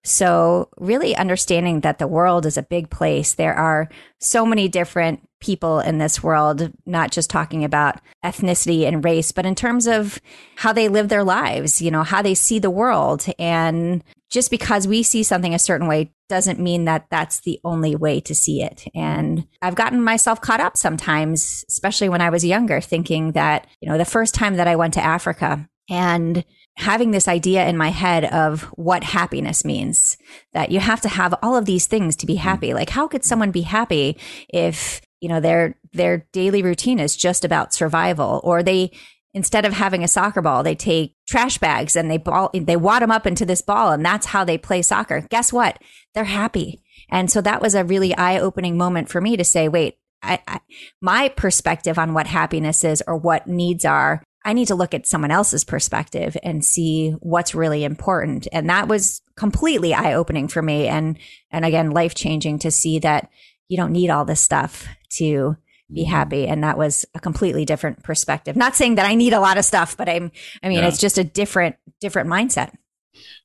So, 0.03 0.69
really 0.77 1.15
understanding 1.15 1.81
that 1.81 1.99
the 1.99 2.07
world 2.07 2.45
is 2.45 2.57
a 2.57 2.63
big 2.63 2.89
place. 2.89 3.33
There 3.33 3.53
are 3.53 3.89
so 4.19 4.45
many 4.45 4.69
different 4.69 5.27
people 5.41 5.79
in 5.79 5.97
this 5.97 6.23
world, 6.23 6.71
not 6.85 7.11
just 7.11 7.29
talking 7.29 7.63
about 7.63 7.99
ethnicity 8.23 8.87
and 8.87 9.03
race, 9.03 9.31
but 9.31 9.45
in 9.45 9.55
terms 9.55 9.87
of 9.87 10.19
how 10.55 10.73
they 10.73 10.87
live 10.87 11.09
their 11.09 11.23
lives, 11.23 11.81
you 11.81 11.91
know, 11.91 12.03
how 12.03 12.21
they 12.21 12.35
see 12.35 12.59
the 12.59 12.69
world. 12.69 13.25
And 13.37 14.03
just 14.29 14.51
because 14.51 14.87
we 14.87 15.03
see 15.03 15.23
something 15.23 15.53
a 15.53 15.59
certain 15.59 15.87
way 15.87 16.13
doesn't 16.27 16.59
mean 16.59 16.85
that 16.85 17.07
that's 17.09 17.41
the 17.41 17.59
only 17.63 17.95
way 17.95 18.19
to 18.21 18.35
see 18.35 18.61
it. 18.61 18.85
And 18.93 19.47
I've 19.61 19.75
gotten 19.75 20.03
myself 20.03 20.39
caught 20.39 20.59
up 20.59 20.77
sometimes, 20.77 21.65
especially 21.67 22.09
when 22.09 22.21
I 22.21 22.29
was 22.29 22.45
younger, 22.45 22.79
thinking 22.79 23.31
that, 23.31 23.67
you 23.81 23.89
know, 23.89 23.97
the 23.97 24.05
first 24.05 24.35
time 24.35 24.57
that 24.57 24.67
I 24.67 24.75
went 24.75 24.93
to 24.93 25.03
Africa 25.03 25.67
and 25.89 26.45
having 26.79 27.11
this 27.11 27.27
idea 27.27 27.67
in 27.67 27.75
my 27.75 27.89
head 27.89 28.23
of 28.23 28.63
what 28.77 29.03
happiness 29.03 29.65
means 29.65 30.15
that 30.53 30.71
you 30.71 30.79
have 30.79 31.01
to 31.01 31.09
have 31.09 31.35
all 31.43 31.57
of 31.57 31.65
these 31.65 31.85
things 31.87 32.15
to 32.15 32.25
be 32.25 32.35
hmm. 32.35 32.41
happy. 32.41 32.73
Like, 32.73 32.89
how 32.89 33.07
could 33.07 33.25
someone 33.25 33.51
be 33.51 33.61
happy 33.61 34.17
if 34.47 35.01
you 35.19 35.27
know 35.27 35.41
their 35.41 35.77
their 35.91 36.25
daily 36.31 36.63
routine 36.63 36.99
is 36.99 37.17
just 37.17 37.43
about 37.43 37.73
survival? 37.73 38.39
Or 38.45 38.63
they 38.63 38.91
instead 39.33 39.65
of 39.65 39.73
having 39.73 40.03
a 40.03 40.07
soccer 40.07 40.41
ball 40.41 40.63
they 40.63 40.73
take 40.73 41.15
trash 41.27 41.59
bags 41.59 41.95
and 41.95 42.09
they 42.09 42.17
ball 42.17 42.49
they 42.53 42.75
wad 42.75 43.03
them 43.03 43.11
up 43.11 43.27
into 43.27 43.45
this 43.45 43.61
ball 43.61 43.91
and 43.91 44.03
that's 44.03 44.27
how 44.27 44.45
they 44.45 44.57
play 44.57 44.81
soccer. 44.81 45.27
Guess 45.29 45.51
what? 45.51 45.77
They're 46.15 46.23
happy. 46.23 46.81
And 47.09 47.29
so 47.29 47.41
that 47.41 47.61
was 47.61 47.75
a 47.75 47.83
really 47.83 48.15
eye-opening 48.15 48.77
moment 48.77 49.09
for 49.09 49.19
me 49.19 49.35
to 49.35 49.43
say 49.43 49.67
wait 49.67 49.97
I, 50.21 50.39
I, 50.47 50.59
my 51.01 51.29
perspective 51.29 51.99
on 51.99 52.13
what 52.13 52.27
happiness 52.27 52.83
is 52.83 53.03
or 53.05 53.15
what 53.17 53.47
needs 53.47 53.85
are 53.85 54.23
I 54.45 54.53
need 54.53 54.67
to 54.67 54.75
look 54.75 54.93
at 54.93 55.05
someone 55.05 55.31
else's 55.31 55.63
perspective 55.63 56.37
and 56.43 56.63
see 56.63 57.11
what's 57.19 57.53
really 57.53 57.83
important. 57.83 58.47
And 58.51 58.69
that 58.69 58.87
was 58.87 59.21
completely 59.35 59.93
eye 59.93 60.13
opening 60.13 60.47
for 60.47 60.61
me. 60.61 60.87
And, 60.87 61.17
and 61.51 61.65
again, 61.65 61.91
life 61.91 62.15
changing 62.15 62.59
to 62.59 62.71
see 62.71 62.99
that 62.99 63.29
you 63.67 63.77
don't 63.77 63.91
need 63.91 64.09
all 64.09 64.25
this 64.25 64.39
stuff 64.39 64.87
to 65.17 65.57
be 65.91 66.03
mm-hmm. 66.03 66.11
happy. 66.11 66.47
And 66.47 66.63
that 66.63 66.77
was 66.77 67.05
a 67.13 67.19
completely 67.19 67.65
different 67.65 68.03
perspective. 68.03 68.55
Not 68.55 68.75
saying 68.75 68.95
that 68.95 69.05
I 69.05 69.15
need 69.15 69.33
a 69.33 69.39
lot 69.39 69.57
of 69.57 69.65
stuff, 69.65 69.97
but 69.97 70.07
I'm, 70.07 70.31
I 70.63 70.69
mean, 70.69 70.79
yeah. 70.79 70.87
it's 70.87 70.99
just 70.99 71.17
a 71.17 71.23
different, 71.23 71.75
different 71.99 72.29
mindset. 72.29 72.71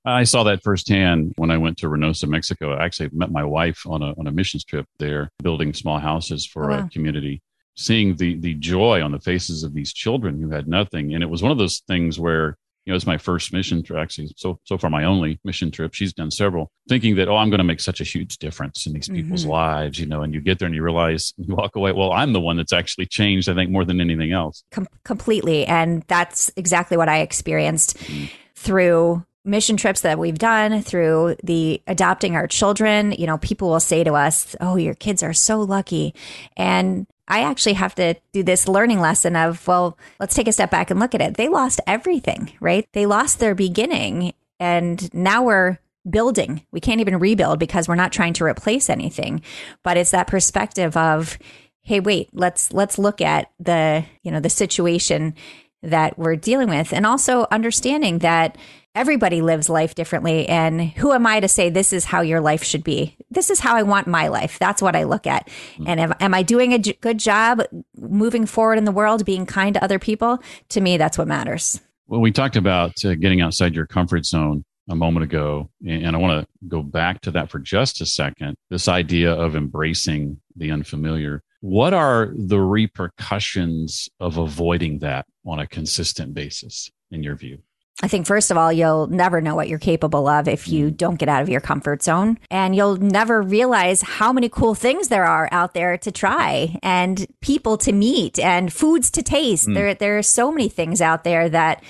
I 0.05 0.25
saw 0.25 0.45
that 0.45 0.63
firsthand 0.63 1.33
when 1.37 1.51
I 1.51 1.57
went 1.57 1.79
to 1.79 1.87
Reynosa, 1.87 2.29
Mexico. 2.29 2.75
I 2.75 2.85
actually 2.85 3.11
met 3.13 3.33
my 3.33 3.45
wife 3.45 3.87
on 3.87 4.03
a, 4.03 4.15
on 4.19 4.27
a 4.27 4.31
missions 4.31 4.65
trip 4.65 4.87
there, 4.99 5.31
building 5.43 5.73
small 5.73 5.99
houses 5.99 6.47
for 6.47 6.71
oh, 6.71 6.77
wow. 6.77 6.87
a 6.87 6.89
community. 6.91 7.43
Seeing 7.77 8.17
the 8.17 8.37
the 8.39 8.55
joy 8.55 9.03
on 9.03 9.13
the 9.13 9.19
faces 9.19 9.63
of 9.63 9.75
these 9.75 9.93
children 9.93 10.41
who 10.41 10.51
had 10.51 10.69
nothing, 10.69 11.15
and 11.15 11.23
it 11.23 11.31
was 11.31 11.43
one 11.43 11.53
of 11.53 11.59
those 11.59 11.81
things 11.89 12.19
where 12.19 12.57
you 12.85 12.93
know, 12.93 12.97
it's 12.97 13.07
my 13.07 13.17
first 13.17 13.53
mission 13.53 13.83
trip, 13.83 13.99
actually, 13.99 14.31
so 14.37 14.61
so 14.65 14.77
far 14.77 14.91
my 14.91 15.05
only 15.05 15.41
mission 15.43 15.71
trip. 15.71 15.95
She's 15.95 16.13
done 16.13 16.31
several, 16.31 16.71
thinking 16.87 17.17
that 17.17 17.29
oh, 17.29 17.37
I'm 17.37 17.49
going 17.49 17.59
to 17.59 17.65
make 17.65 17.81
such 17.81 18.01
a 18.01 18.05
huge 18.05 18.37
difference 18.37 18.87
in 18.87 18.93
these 18.93 19.09
people's 19.09 19.43
mm-hmm. 19.43 19.53
lives, 19.53 19.99
you 19.99 20.07
know. 20.07 20.23
And 20.23 20.35
you 20.35 20.41
get 20.43 20.59
there 20.59 20.67
and 20.67 20.75
you 20.75 20.83
realize, 20.83 21.33
you 21.39 21.55
walk 21.55 21.77
away. 21.77 21.93
Well, 21.93 22.13
I'm 22.13 22.35
the 22.35 22.41
one 22.41 22.59
that's 22.59 22.75
actually 22.75 23.07
changed. 23.07 23.49
I 23.49 23.55
think 23.55 23.71
more 23.71 23.87
than 23.87 24.03
anything 24.03 24.33
else. 24.33 24.65
Com- 24.71 24.89
completely, 25.05 25.65
and 25.65 26.03
that's 26.09 26.51
exactly 26.57 26.99
what 26.99 27.09
I 27.09 27.21
experienced 27.21 27.97
mm-hmm. 27.97 28.27
through 28.55 29.25
mission 29.47 29.77
trips 29.79 30.03
that 30.03 30.19
we've 30.19 30.39
done 30.39 30.83
through 30.83 31.37
the 31.43 31.83
adopting 31.87 32.35
our 32.35 32.47
children 32.47 33.13
you 33.13 33.27
know 33.27 33.37
people 33.37 33.69
will 33.69 33.79
say 33.79 34.03
to 34.03 34.15
us 34.15 34.57
oh 34.63 34.77
your 34.77 34.95
kids 34.95 35.23
are 35.23 35.35
so 35.35 35.61
lucky 35.61 36.15
and 36.57 37.07
I 37.27 37.41
actually 37.41 37.75
have 37.75 37.95
to 37.97 38.15
do 38.33 38.43
this 38.43 38.69
learning 38.69 39.01
lesson 39.01 39.35
of, 39.37 39.67
well, 39.67 39.99
let's 40.21 40.35
take 40.35 40.49
a 40.49 40.53
step 40.53 40.71
back 40.71 40.91
and 40.91 41.01
look 41.01 41.15
at 41.15 41.23
it. 41.23 41.37
They 41.37 41.49
lost 41.49 41.81
everything, 41.87 42.53
right? 42.61 42.87
They 42.93 43.07
lost 43.07 43.39
their 43.39 43.55
beginning 43.55 44.35
and 44.61 45.13
now 45.15 45.43
we're 45.43 45.79
building. 46.09 46.63
We 46.71 46.81
can't 46.81 47.01
even 47.01 47.19
rebuild 47.19 47.59
because 47.59 47.89
we're 47.89 47.95
not 47.95 48.13
trying 48.13 48.35
to 48.35 48.45
replace 48.45 48.91
anything. 48.91 49.43
But 49.83 49.97
it's 49.97 50.11
that 50.11 50.27
perspective 50.27 50.97
of, 50.97 51.39
hey, 51.83 52.01
wait, 52.01 52.29
let's 52.33 52.73
let's 52.73 52.99
look 52.99 53.21
at 53.21 53.51
the, 53.59 54.05
you 54.23 54.31
know, 54.31 54.41
the 54.41 54.51
situation 54.51 55.35
that 55.83 56.19
we're 56.19 56.37
dealing 56.37 56.69
with 56.69 56.93
and 56.93 57.07
also 57.07 57.47
understanding 57.51 58.19
that 58.21 58.57
everybody 58.95 59.43
lives 59.43 59.69
life 59.69 59.95
differently. 59.95 60.49
And 60.49 60.81
who 60.81 61.13
am 61.13 61.27
I 61.27 61.41
to 61.41 61.49
say 61.49 61.69
this 61.69 61.93
is 61.93 62.05
how 62.05 62.21
your 62.21 62.41
life 62.41 62.63
should 62.63 62.85
be? 62.85 63.17
This 63.31 63.51
is 63.51 63.61
how 63.61 63.75
I 63.77 63.83
want 63.83 64.07
my 64.07 64.29
life. 64.29 64.59
That's 64.59 64.81
what 64.81 64.97
I 64.97 65.05
look 65.05 65.27
at. 65.27 65.49
Mm-hmm. 65.49 65.85
And 65.89 66.01
if, 66.01 66.13
am 66.21 66.35
I 66.35 66.43
doing 66.43 66.73
a 66.73 66.79
j- 66.79 66.99
good 67.01 67.19
job 67.19 67.63
moving 67.97 68.47
forward 68.47 68.79
in 68.79 68.85
the 68.85 68.93
world, 68.93 69.25
being 69.25 69.47
kind 69.47 69.75
to 69.75 69.83
other 69.83 69.99
people? 69.99 70.41
To 70.71 70.81
me, 70.81 70.97
that's 70.97 71.19
what 71.19 71.29
matters. 71.29 71.81
Well, 72.07 72.21
we 72.21 72.31
talked 72.31 72.57
about 72.57 73.05
uh, 73.05 73.15
getting 73.15 73.41
outside 73.41 73.75
your 73.75 73.87
comfort 73.87 74.27
zone 74.27 74.65
a 74.91 74.95
moment 74.95 75.25
ago, 75.25 75.71
and 75.87 76.15
I 76.15 76.19
want 76.19 76.43
to 76.43 76.69
go 76.69 76.83
back 76.83 77.23
to 77.23 77.31
that 77.31 77.51
for 77.51 77.59
just 77.59 78.03
a 78.03 78.07
second. 78.07 78.55
This 78.69 78.89
idea 78.89 79.33
of 79.33 79.57
embracing 79.57 80.41
the 80.55 80.71
unfamiliar. 80.71 81.43
What 81.61 81.95
are 81.95 82.31
the 82.37 82.61
repercussions 82.61 84.11
of 84.21 84.37
avoiding 84.37 84.99
that 84.99 85.25
on 85.47 85.59
a 85.59 85.67
consistent 85.67 86.35
basis, 86.35 86.91
in 87.11 87.23
your 87.23 87.37
view? 87.37 87.61
I 88.03 88.09
think, 88.09 88.27
first 88.27 88.51
of 88.51 88.57
all, 88.57 88.73
you'll 88.73 89.07
never 89.07 89.41
know 89.41 89.55
what 89.55 89.69
you're 89.69 89.79
capable 89.79 90.27
of 90.27 90.49
if 90.49 90.67
you 90.67 90.91
mm. 90.91 90.97
don't 90.97 91.19
get 91.19 91.29
out 91.29 91.43
of 91.43 91.49
your 91.49 91.61
comfort 91.61 92.03
zone. 92.03 92.39
And 92.51 92.75
you'll 92.75 92.97
never 92.97 93.41
realize 93.41 94.03
how 94.03 94.33
many 94.33 94.49
cool 94.49 94.75
things 94.75 95.09
there 95.09 95.25
are 95.25 95.49
out 95.53 95.75
there 95.75 95.97
to 95.99 96.11
try 96.11 96.77
and 96.83 97.25
people 97.41 97.79
to 97.79 97.93
meet 97.93 98.39
and 98.39 98.73
foods 98.73 99.11
to 99.13 99.23
taste. 99.23 99.69
Mm. 99.69 99.75
There, 99.75 99.95
there 99.95 100.19
are 100.19 100.23
so 100.23 100.51
many 100.51 100.69
things 100.69 101.01
out 101.01 101.23
there 101.23 101.49
that, 101.49 101.85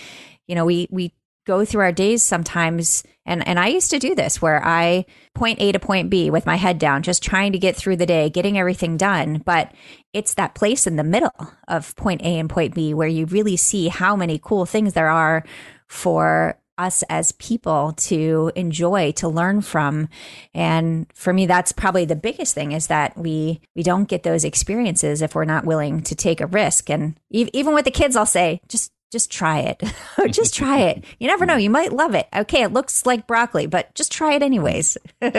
you 0.47 0.55
know, 0.55 0.67
we, 0.67 0.89
we 0.91 1.15
go 1.47 1.65
through 1.65 1.83
our 1.83 1.93
days 1.93 2.23
sometimes. 2.23 3.03
And, 3.27 3.47
and 3.49 3.59
I 3.59 3.69
used 3.69 3.91
to 3.91 3.99
do 3.99 4.15
this 4.15 4.43
where 4.43 4.63
I 4.63 5.07
point 5.35 5.61
A 5.61 5.73
to 5.73 5.79
point 5.79 6.11
B 6.11 6.31
with 6.31 6.45
my 6.45 6.57
head 6.57 6.79
down, 6.79 7.03
just 7.03 7.23
trying 7.23 7.53
to 7.53 7.59
get 7.59 7.77
through 7.77 7.97
the 7.97 8.07
day, 8.07 8.29
getting 8.29 8.59
everything 8.59 8.99
done. 8.99 9.43
But 9.45 9.73
it's 10.13 10.35
that 10.35 10.55
place 10.55 10.87
in 10.87 10.97
the 10.97 11.05
middle 11.05 11.33
of 11.67 11.97
point 11.97 12.21
A 12.23 12.39
and 12.39 12.51
point 12.51 12.75
B 12.75 12.93
where 12.93 13.09
you 13.09 13.25
really 13.25 13.57
see 13.57 13.89
how 13.89 14.17
many 14.17 14.39
cool 14.39 14.67
things 14.67 14.93
there 14.93 15.09
are 15.09 15.45
for 15.89 16.59
us 16.79 17.05
as 17.09 17.33
people 17.33 17.93
to 17.93 18.51
enjoy 18.55 19.13
to 19.13 19.29
learn 19.29 19.61
from. 19.61 20.09
And 20.53 21.07
for 21.15 21.33
me 21.33 21.47
that's 21.47 21.73
probably 21.73 22.05
the 22.05 22.17
biggest 22.17 22.55
thing 22.55 22.73
is 22.73 22.89
that 22.89 23.17
we 23.17 23.61
we 23.77 23.83
don't 23.83 24.09
get 24.09 24.23
those 24.23 24.45
experiences 24.45 25.23
if 25.23 25.35
we're 25.35 25.45
not 25.45 25.65
willing 25.65 26.03
to 26.03 26.15
take 26.15 26.41
a 26.41 26.47
risk. 26.47 26.91
And 26.91 27.19
even 27.31 27.75
with 27.75 27.85
the 27.85 27.91
kids 27.91 28.17
I'll 28.17 28.27
say 28.27 28.61
just 28.69 28.91
just 29.13 29.31
try 29.31 29.61
it. 29.61 29.81
Just 30.33 30.55
try 30.55 30.81
it. 30.81 31.05
You 31.21 31.29
never 31.29 31.47
know. 31.47 31.55
You 31.55 31.71
might 31.71 31.93
love 31.93 32.17
it. 32.17 32.27
Okay 32.35 32.63
it 32.63 32.73
looks 32.73 33.07
like 33.07 33.29
broccoli 33.29 33.67
but 33.67 33.95
just 33.95 34.11
try 34.11 34.35
it 34.35 34.43
anyways. 34.43 34.99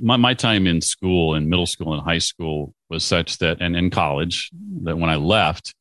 My, 0.00 0.16
my 0.16 0.34
time 0.34 0.66
in 0.66 0.80
school 0.80 1.36
in 1.36 1.48
middle 1.48 1.66
school 1.66 1.94
and 1.94 2.02
high 2.02 2.18
school 2.18 2.74
was 2.90 3.04
such 3.04 3.38
that 3.38 3.58
and 3.60 3.76
in 3.76 3.90
college 3.90 4.50
that 4.82 4.98
when 4.98 5.08
i 5.08 5.14
left 5.14 5.72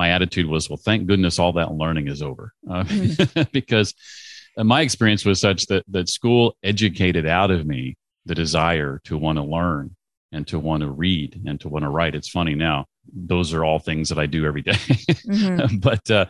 my 0.00 0.12
attitude 0.12 0.46
was, 0.46 0.70
well, 0.70 0.78
thank 0.78 1.06
goodness 1.06 1.38
all 1.38 1.52
that 1.52 1.74
learning 1.74 2.08
is 2.08 2.22
over, 2.22 2.54
uh, 2.70 2.84
mm-hmm. 2.84 3.42
because 3.52 3.94
my 4.56 4.80
experience 4.80 5.26
was 5.26 5.38
such 5.38 5.66
that 5.66 5.84
that 5.88 6.08
school 6.08 6.56
educated 6.62 7.26
out 7.26 7.50
of 7.50 7.66
me 7.66 7.98
the 8.24 8.34
desire 8.34 9.02
to 9.04 9.18
want 9.18 9.36
to 9.36 9.44
learn 9.44 9.94
and 10.32 10.46
to 10.46 10.58
want 10.58 10.82
to 10.82 10.90
read 10.90 11.42
and 11.46 11.60
to 11.60 11.68
want 11.68 11.82
to 11.82 11.90
write. 11.90 12.14
It's 12.14 12.30
funny 12.30 12.54
now; 12.54 12.86
those 13.12 13.52
are 13.52 13.62
all 13.62 13.78
things 13.78 14.08
that 14.08 14.18
I 14.18 14.24
do 14.24 14.46
every 14.46 14.62
day. 14.62 14.72
mm-hmm. 14.72 15.76
but 15.88 16.10
uh, 16.10 16.26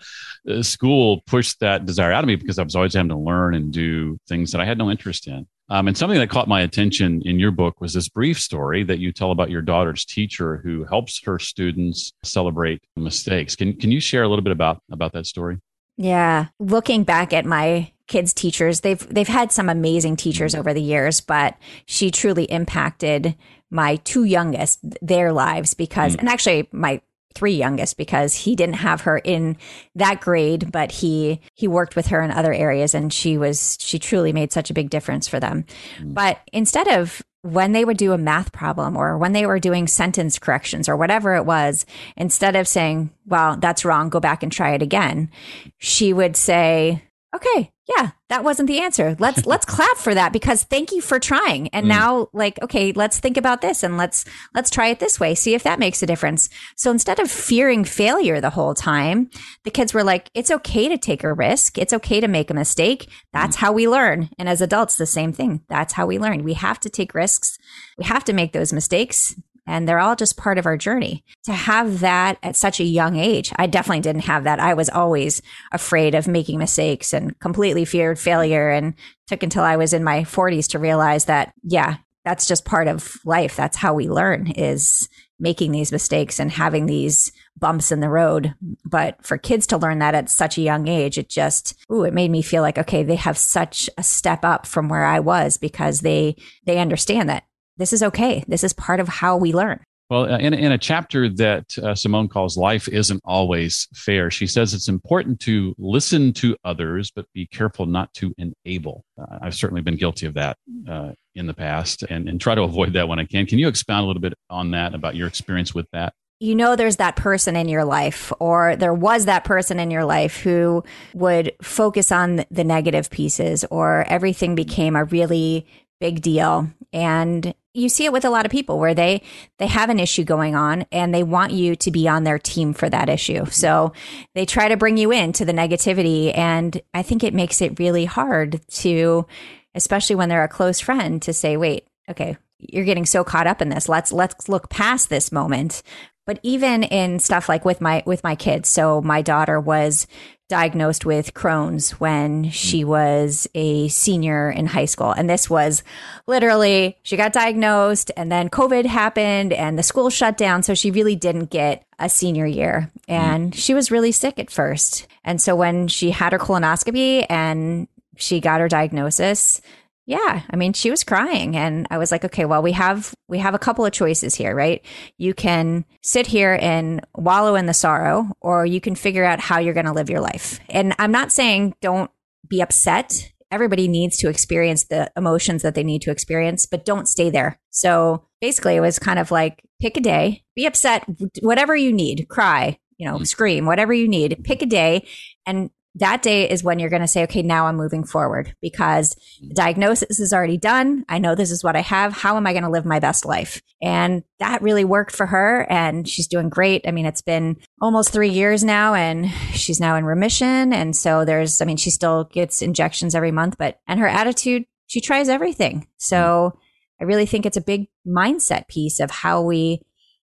school 0.63 1.23
pushed 1.29 1.61
that 1.61 1.87
desire 1.87 2.11
out 2.11 2.25
of 2.25 2.29
me 2.29 2.35
because 2.35 2.59
I 2.59 2.65
was 2.65 2.75
always 2.75 2.95
having 2.95 3.11
to 3.11 3.17
learn 3.17 3.55
and 3.55 3.73
do 3.73 4.19
things 4.29 4.51
that 4.51 4.61
I 4.61 4.65
had 4.65 4.79
no 4.79 4.91
interest 4.91 5.29
in. 5.29 5.47
Um, 5.71 5.87
and 5.87 5.97
something 5.97 6.19
that 6.19 6.29
caught 6.29 6.49
my 6.49 6.63
attention 6.63 7.23
in 7.25 7.39
your 7.39 7.53
book 7.53 7.81
was 7.81 7.95
this 7.95 8.09
brief 8.09 8.41
story 8.41 8.83
that 8.85 8.99
you 8.99 9.13
tell 9.13 9.31
about 9.31 9.51
your 9.51 9.63
daughter's 9.63 10.05
teacher 10.05 10.57
who 10.65 10.85
helps 10.85 11.23
her 11.25 11.39
students 11.39 12.13
celebrate 12.25 12.83
mistakes. 12.97 13.55
Can 13.55 13.75
can 13.75 13.93
you 13.93 14.01
share 14.01 14.25
a 14.25 14.29
little 14.29 14.43
bit 14.43 14.53
about 14.53 14.83
about 14.91 15.13
that 15.13 15.27
story? 15.27 15.59
Yeah, 15.97 16.47
looking 16.59 17.05
back 17.05 17.33
at 17.33 17.47
my 17.47 17.93
kids 18.09 18.35
teachers, 18.35 18.81
they've 18.81 19.07
they've 19.09 19.29
had 19.29 19.53
some 19.53 19.69
amazing 19.69 20.17
teachers 20.17 20.57
over 20.57 20.75
the 20.75 20.83
years, 20.83 21.21
but 21.21 21.57
she 21.87 22.11
truly 22.11 22.45
impacted 22.45 23.37
my 23.71 23.97
two 23.97 24.25
youngest 24.25 24.81
their 25.01 25.33
lives 25.33 25.75
because 25.75 26.17
mm. 26.17 26.21
and 26.21 26.29
actually 26.29 26.69
my 26.73 27.01
three 27.35 27.55
youngest 27.55 27.97
because 27.97 28.35
he 28.35 28.57
didn't 28.57 28.77
have 28.77 29.03
her 29.03 29.19
in 29.19 29.57
that 29.95 30.21
grade 30.21 30.71
but 30.73 30.91
he 30.91 31.41
he 31.55 31.69
worked 31.69 31.97
with 31.97 32.07
her 32.09 32.21
in 32.23 32.31
other 32.31 32.53
areas 32.53 32.95
and 32.95 33.13
she 33.13 33.39
was 33.39 33.77
she 33.81 33.99
truly 33.99 34.33
made 34.33 34.53
such 34.53 34.71
a 34.71 34.75
big 34.75 34.91
difference 34.91 35.29
for 35.29 35.39
them 35.39 35.65
mm. 35.99 36.15
but 36.15 36.41
instead 36.53 36.89
of 36.89 37.23
when 37.43 37.73
they 37.73 37.85
would 37.85 37.97
do 37.97 38.13
a 38.13 38.19
math 38.19 38.53
problem 38.53 38.97
or 38.97 39.17
when 39.17 39.33
they 39.33 39.47
were 39.47 39.59
doing 39.59 39.87
sentence 39.87 40.39
corrections 40.39 40.89
or 40.89 40.97
whatever 40.97 41.35
it 41.35 41.47
was 41.47 41.87
instead 42.17 42.57
of 42.57 42.67
saying 42.67 43.11
well 43.27 43.57
that's 43.57 43.85
wrong 43.85 44.09
go 44.09 44.21
back 44.21 44.43
and 44.43 44.53
try 44.53 44.75
it 44.75 44.83
again 44.83 45.31
she 45.79 46.13
would 46.13 46.37
say 46.37 47.03
okay. 47.35 47.73
Yeah 47.89 48.11
that 48.31 48.45
wasn't 48.45 48.69
the 48.69 48.81
answer. 48.81 49.17
Let's 49.19 49.45
let's 49.53 49.67
clap 49.67 49.99
for 49.99 50.15
that 50.15 50.33
because 50.33 50.63
thank 50.63 50.93
you 50.93 51.03
for 51.03 51.19
trying. 51.19 51.69
And 51.69 51.85
mm. 51.85 51.91
now 51.91 52.29
like 52.33 52.63
okay 52.63 52.93
let's 52.93 53.21
think 53.21 53.37
about 53.37 53.61
this 53.61 53.83
and 53.83 53.99
let's 53.99 54.25
let's 54.55 54.71
try 54.71 54.87
it 54.87 55.01
this 55.01 55.21
way 55.21 55.35
see 55.35 55.55
if 55.55 55.65
that 55.65 55.79
makes 55.79 56.03
a 56.03 56.07
difference. 56.07 56.49
So 56.77 56.91
instead 56.91 57.19
of 57.19 57.31
fearing 57.31 57.85
failure 57.85 58.41
the 58.41 58.51
whole 58.51 58.73
time 58.73 59.29
the 59.65 59.71
kids 59.71 59.93
were 59.93 60.05
like 60.05 60.31
it's 60.33 60.51
okay 60.51 60.89
to 60.89 60.97
take 60.97 61.23
a 61.23 61.35
risk. 61.35 61.77
It's 61.77 61.93
okay 61.93 62.21
to 62.21 62.29
make 62.29 62.51
a 62.51 62.55
mistake. 62.55 63.11
That's 63.33 63.57
mm. 63.57 63.61
how 63.61 63.73
we 63.73 63.87
learn. 63.87 64.31
And 64.39 64.49
as 64.49 64.63
adults 64.63 64.97
the 64.97 65.07
same 65.07 65.33
thing. 65.33 65.63
That's 65.69 65.93
how 65.93 66.07
we 66.07 66.19
learn. 66.19 66.45
We 66.45 66.55
have 66.55 66.81
to 66.81 66.89
take 66.89 67.15
risks. 67.15 67.59
We 67.99 68.05
have 68.05 68.25
to 68.25 68.33
make 68.33 68.53
those 68.53 68.73
mistakes 68.73 69.35
and 69.71 69.89
they're 69.89 70.01
all 70.01 70.17
just 70.17 70.37
part 70.37 70.59
of 70.59 70.67
our 70.67 70.77
journey. 70.77 71.25
To 71.45 71.53
have 71.53 72.01
that 72.01 72.39
at 72.43 72.57
such 72.57 72.81
a 72.81 72.85
young 72.85 73.15
age, 73.15 73.53
I 73.55 73.69
definitely 73.69 74.01
didn't 74.01 74.25
have 74.25 74.43
that. 74.43 74.59
I 74.59 74.75
was 74.75 74.91
always 74.91 75.41
afraid 75.71 76.17
of 76.17 76.27
making 76.27 76.59
mistakes 76.59 77.15
and 77.15 77.39
completely 77.39 77.85
feared 77.85 78.19
failure 78.19 78.69
and 78.69 78.95
took 79.29 79.45
until 79.45 79.63
I 79.63 79.77
was 79.77 79.93
in 79.93 80.03
my 80.03 80.23
40s 80.23 80.67
to 80.71 80.81
realize 80.81 81.27
that, 81.27 81.55
yeah, 81.63 81.99
that's 82.25 82.49
just 82.49 82.65
part 82.65 82.89
of 82.89 83.17
life. 83.25 83.55
That's 83.55 83.77
how 83.77 83.95
we 83.95 84.09
learn 84.09 84.49
is 84.49 85.09
making 85.39 85.71
these 85.71 85.93
mistakes 85.93 86.41
and 86.41 86.51
having 86.51 86.87
these 86.87 87.31
bumps 87.57 87.93
in 87.93 88.01
the 88.01 88.09
road. 88.09 88.55
But 88.85 89.25
for 89.25 89.39
kids 89.39 89.69
to 89.69 89.79
learn 89.79 90.01
that 90.01 90.17
at 90.17 90.29
such 90.29 90.59
a 90.59 90.63
young 90.63 90.89
age, 90.89 91.17
it 91.17 91.29
just, 91.29 91.75
ooh, 91.93 92.03
it 92.03 92.13
made 92.13 92.31
me 92.31 92.43
feel 92.43 92.63
like, 92.63 92.77
okay, 92.77 93.05
they 93.05 93.15
have 93.15 93.39
such 93.39 93.89
a 93.97 94.03
step 94.03 94.45
up 94.45 94.67
from 94.67 94.89
where 94.89 95.05
I 95.05 95.21
was 95.21 95.57
because 95.57 96.01
they, 96.01 96.35
they 96.67 96.79
understand 96.79 97.29
that 97.29 97.45
this 97.81 97.93
is 97.93 98.03
okay. 98.03 98.45
This 98.47 98.63
is 98.63 98.73
part 98.73 99.01
of 99.01 99.09
how 99.09 99.37
we 99.37 99.53
learn. 99.53 99.81
Well, 100.11 100.25
uh, 100.25 100.39
in, 100.39 100.55
in 100.55 100.73
a 100.73 100.79
chapter 100.79 101.29
that 101.29 101.79
uh, 101.79 101.95
Simone 101.95 102.27
calls 102.27 102.57
Life 102.57 102.89
Isn't 102.89 103.21
Always 103.25 103.87
Fair, 103.95 104.29
she 104.29 104.49
says 104.49 104.75
it's 104.75 104.89
important 104.89 105.39
to 105.41 105.73
listen 105.79 106.33
to 106.35 106.57
others, 106.65 107.13
but 107.15 107.27
be 107.33 107.47
careful 107.47 107.87
not 107.87 108.13
to 108.15 108.35
enable. 108.37 109.05
Uh, 109.17 109.39
I've 109.41 109.55
certainly 109.55 109.83
been 109.83 109.95
guilty 109.95 110.27
of 110.27 110.35
that 110.35 110.57
uh, 110.89 111.13
in 111.37 111.47
the 111.47 111.55
past 111.55 112.03
and, 112.03 112.29
and 112.29 112.41
try 112.41 112.57
to 112.57 112.63
avoid 112.63 112.93
that 112.95 113.07
when 113.07 113.21
I 113.21 113.25
can. 113.25 113.47
Can 113.47 113.61
you 113.61 113.69
expound 113.69 114.03
a 114.03 114.07
little 114.09 114.21
bit 114.21 114.35
on 114.51 114.73
that, 114.73 114.95
about 114.95 115.15
your 115.15 115.29
experience 115.29 115.75
with 115.75 115.87
that? 115.93 116.13
you 116.43 116.55
know 116.55 116.75
there's 116.75 116.97
that 116.97 117.17
person 117.17 117.55
in 117.55 117.69
your 117.69 117.85
life 117.85 118.33
or 118.41 118.75
there 118.75 118.95
was 118.95 119.27
that 119.27 119.45
person 119.45 119.79
in 119.79 119.91
your 119.91 120.07
life 120.07 120.39
who 120.39 120.83
would 121.13 121.53
focus 121.61 122.11
on 122.11 122.47
the 122.51 122.65
negative 122.65 123.11
pieces 123.11 123.63
or 123.71 124.05
everything 124.09 124.55
became 124.55 124.97
a 124.97 125.05
really 125.05 125.67
big 126.01 126.23
deal 126.23 126.67
and 126.95 127.55
you 127.73 127.89
see 127.89 128.05
it 128.05 128.13
with 128.13 128.25
a 128.25 128.31
lot 128.31 128.45
of 128.45 128.51
people 128.51 128.79
where 128.79 128.95
they 128.95 129.23
they 129.59 129.67
have 129.67 129.91
an 129.91 130.01
issue 130.01 130.25
going 130.25 130.55
on 130.55 130.87
and 130.91 131.15
they 131.15 131.23
want 131.23 131.53
you 131.53 131.77
to 131.77 131.91
be 131.91 132.09
on 132.09 132.25
their 132.25 132.39
team 132.39 132.73
for 132.73 132.89
that 132.89 133.09
issue. 133.09 133.47
So 133.47 133.93
they 134.35 134.47
try 134.47 134.69
to 134.69 134.77
bring 134.77 134.97
you 134.97 135.11
into 135.11 135.45
the 135.45 135.53
negativity 135.53 136.37
and 136.37 136.81
i 136.95 137.03
think 137.03 137.23
it 137.23 137.35
makes 137.35 137.61
it 137.61 137.79
really 137.79 138.05
hard 138.05 138.61
to 138.69 139.27
especially 139.75 140.17
when 140.17 140.29
they're 140.29 140.45
a 140.45 140.49
close 140.49 140.81
friend 140.81 141.23
to 141.23 141.33
say 141.33 141.57
wait 141.57 141.87
okay 142.09 142.37
you're 142.61 142.85
getting 142.85 143.07
so 143.07 143.25
caught 143.25 143.47
up 143.47 143.63
in 143.63 143.69
this. 143.69 143.89
Let's 143.89 144.13
let's 144.13 144.49
look 144.49 144.69
past 144.69 145.09
this 145.09 145.33
moment. 145.33 145.83
But 146.27 146.39
even 146.43 146.83
in 146.83 147.19
stuff 147.19 147.49
like 147.49 147.65
with 147.65 147.81
my 147.81 148.03
with 148.07 148.23
my 148.23 148.35
kids 148.35 148.69
so 148.69 149.01
my 149.01 149.23
daughter 149.23 149.59
was 149.59 150.07
diagnosed 150.51 151.07
with 151.07 151.33
Crohn's 151.33 151.93
when 151.93 152.51
she 152.51 152.83
mm. 152.83 152.89
was 152.89 153.49
a 153.55 153.89
senior 153.89 154.51
in 154.51 154.67
high 154.67 154.85
school. 154.85 155.13
And 155.13 155.31
this 155.31 155.49
was 155.49 155.83
literally, 156.27 156.99
she 157.03 157.17
got 157.17 157.33
diagnosed 157.33 158.11
and 158.17 158.31
then 158.31 158.51
COVID 158.51 158.85
happened 158.85 159.55
and 159.55 159.79
the 159.79 159.83
school 159.83 160.11
shut 160.11 160.37
down. 160.37 160.63
So 160.63 160.75
she 160.75 160.91
really 160.91 161.17
didn't 161.17 161.51
get 161.51 161.87
a 161.99 162.11
senior 162.11 162.47
year. 162.47 162.91
Mm. 163.09 163.15
And 163.15 163.55
she 163.55 163.73
was 163.73 163.91
really 163.91 164.13
sick 164.13 164.39
at 164.39 164.51
first. 164.51 165.07
And 165.25 165.41
so 165.41 165.57
when 165.57 165.89
she 165.89 166.11
had 166.11 166.33
her 166.33 166.39
colonoscopy 166.39 167.25
and 167.31 167.89
she 168.17 168.41
got 168.41 168.61
her 168.61 168.69
diagnosis, 168.69 169.63
yeah, 170.11 170.43
I 170.51 170.57
mean, 170.57 170.73
she 170.73 170.91
was 170.91 171.05
crying 171.05 171.57
and 171.57 171.87
I 171.89 171.97
was 171.97 172.11
like, 172.11 172.25
okay, 172.25 172.45
well, 172.45 172.63
we 172.63 172.73
have 172.73 173.15
we 173.29 173.39
have 173.39 173.55
a 173.55 173.61
couple 173.61 173.87
of 173.87 173.93
choices 173.93 174.35
here, 174.35 174.57
right? 174.57 174.85
You 175.19 175.35
can 175.35 175.85
sit 176.03 176.27
here 176.27 176.59
and 176.61 177.07
wallow 177.15 177.55
in 177.55 177.67
the 177.67 177.75
sorrow 177.75 178.33
or 178.41 178.67
you 178.67 178.81
can 178.81 178.97
figure 178.97 179.25
out 179.25 179.39
how 179.39 179.61
you're 179.61 179.73
going 179.73 179.87
to 179.87 179.93
live 179.93 180.11
your 180.11 180.19
life. 180.19 180.59
And 180.69 180.97
I'm 180.99 181.13
not 181.13 181.31
saying 181.31 181.75
don't 181.81 182.11
be 182.49 182.61
upset. 182.61 183.31
Everybody 183.53 183.87
needs 183.87 184.17
to 184.17 184.29
experience 184.29 184.87
the 184.87 185.13
emotions 185.17 185.63
that 185.63 185.77
they 185.77 185.85
need 185.85 186.03
to 186.03 186.11
experience, 186.11 186.67
but 186.67 186.85
don't 186.85 187.07
stay 187.07 187.31
there. 187.31 187.61
So 187.71 188.27
basically, 188.41 188.75
it 188.75 188.81
was 188.81 188.99
kind 188.99 189.21
of 189.21 189.31
like 189.31 189.63
pick 189.81 189.97
a 189.97 190.01
day, 190.01 190.43
be 190.57 190.67
upset, 190.67 191.05
whatever 191.41 191.77
you 191.77 191.93
need, 191.93 192.27
cry, 192.29 192.81
you 192.99 193.07
know, 193.07 193.15
mm-hmm. 193.15 193.25
scream, 193.25 193.65
whatever 193.65 193.93
you 193.93 194.09
need, 194.09 194.43
pick 194.43 194.61
a 194.61 194.67
day 194.67 195.07
and 195.47 195.71
that 195.97 196.23
day 196.23 196.49
is 196.49 196.63
when 196.63 196.79
you're 196.79 196.91
going 196.91 197.03
to 197.03 197.09
say, 197.09 197.25
okay, 197.25 197.43
now 197.43 197.67
I'm 197.67 197.77
moving 197.77 198.05
forward 198.05 198.55
because 198.63 199.17
the 199.41 199.55
diagnosis 199.55 200.21
is 200.21 200.33
already 200.33 200.57
done. 200.57 201.05
I 201.09 201.19
know 201.19 201.35
this 201.35 201.51
is 201.51 201.65
what 201.65 201.75
I 201.75 201.81
have. 201.81 202.13
How 202.13 202.37
am 202.37 202.47
I 202.47 202.53
going 202.53 202.63
to 202.63 202.71
live 202.71 202.85
my 202.85 203.01
best 203.01 203.25
life? 203.25 203.61
And 203.83 204.23
that 204.39 204.63
really 204.63 204.85
worked 204.85 205.15
for 205.15 205.27
her 205.27 205.67
and 205.69 206.09
she's 206.09 206.29
doing 206.29 206.49
great. 206.49 206.87
I 206.87 206.93
mean, 206.93 207.07
it's 207.07 207.23
been 207.23 207.57
almost 207.81 208.13
three 208.13 208.29
years 208.29 208.63
now 208.63 208.95
and 208.95 209.31
she's 209.53 209.81
now 209.81 209.97
in 209.97 210.05
remission. 210.05 210.73
And 210.73 210.95
so 210.95 211.25
there's, 211.25 211.61
I 211.61 211.65
mean, 211.65 211.77
she 211.77 211.91
still 211.91 212.25
gets 212.25 212.63
injections 212.63 213.15
every 213.15 213.33
month, 213.33 213.57
but, 213.59 213.81
and 213.89 213.99
her 213.99 214.09
attitude, 214.09 214.65
she 214.87 215.01
tries 215.01 215.29
everything. 215.29 215.89
So 215.97 216.53
mm-hmm. 216.55 216.59
I 217.01 217.05
really 217.05 217.27
think 217.27 217.47
it's 217.47 217.57
a 217.57 217.63
big 217.63 217.89
mindset 218.07 218.69
piece 218.69 219.01
of 219.01 219.11
how 219.11 219.43
we 219.43 219.83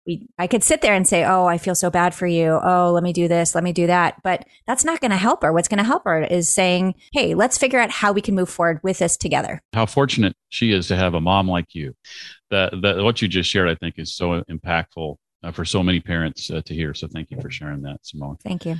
we, 0.06 0.26
I 0.38 0.46
could 0.46 0.62
sit 0.62 0.80
there 0.80 0.94
and 0.94 1.06
say, 1.06 1.24
Oh, 1.24 1.46
I 1.46 1.58
feel 1.58 1.74
so 1.74 1.90
bad 1.90 2.14
for 2.14 2.26
you. 2.26 2.58
Oh, 2.62 2.90
let 2.92 3.02
me 3.02 3.12
do 3.12 3.28
this. 3.28 3.54
Let 3.54 3.64
me 3.64 3.72
do 3.72 3.86
that. 3.86 4.22
But 4.22 4.46
that's 4.66 4.84
not 4.84 5.00
going 5.00 5.10
to 5.10 5.16
help 5.16 5.42
her. 5.42 5.52
What's 5.52 5.68
going 5.68 5.78
to 5.78 5.84
help 5.84 6.04
her 6.04 6.22
is 6.22 6.48
saying, 6.48 6.94
Hey, 7.12 7.34
let's 7.34 7.58
figure 7.58 7.78
out 7.78 7.90
how 7.90 8.12
we 8.12 8.20
can 8.20 8.34
move 8.34 8.48
forward 8.48 8.80
with 8.82 8.98
this 8.98 9.16
together. 9.16 9.62
How 9.72 9.86
fortunate 9.86 10.34
she 10.48 10.72
is 10.72 10.88
to 10.88 10.96
have 10.96 11.14
a 11.14 11.20
mom 11.20 11.48
like 11.48 11.74
you. 11.74 11.94
That, 12.50 12.80
that 12.82 13.02
what 13.02 13.22
you 13.22 13.28
just 13.28 13.48
shared, 13.48 13.68
I 13.68 13.74
think, 13.76 13.98
is 13.98 14.14
so 14.14 14.42
impactful 14.42 15.16
uh, 15.42 15.52
for 15.52 15.64
so 15.64 15.82
many 15.82 16.00
parents 16.00 16.50
uh, 16.50 16.62
to 16.62 16.74
hear. 16.74 16.94
So 16.94 17.06
thank 17.06 17.30
you 17.30 17.40
for 17.40 17.50
sharing 17.50 17.82
that, 17.82 17.98
Simone. 18.02 18.36
Thank 18.42 18.66
you. 18.66 18.76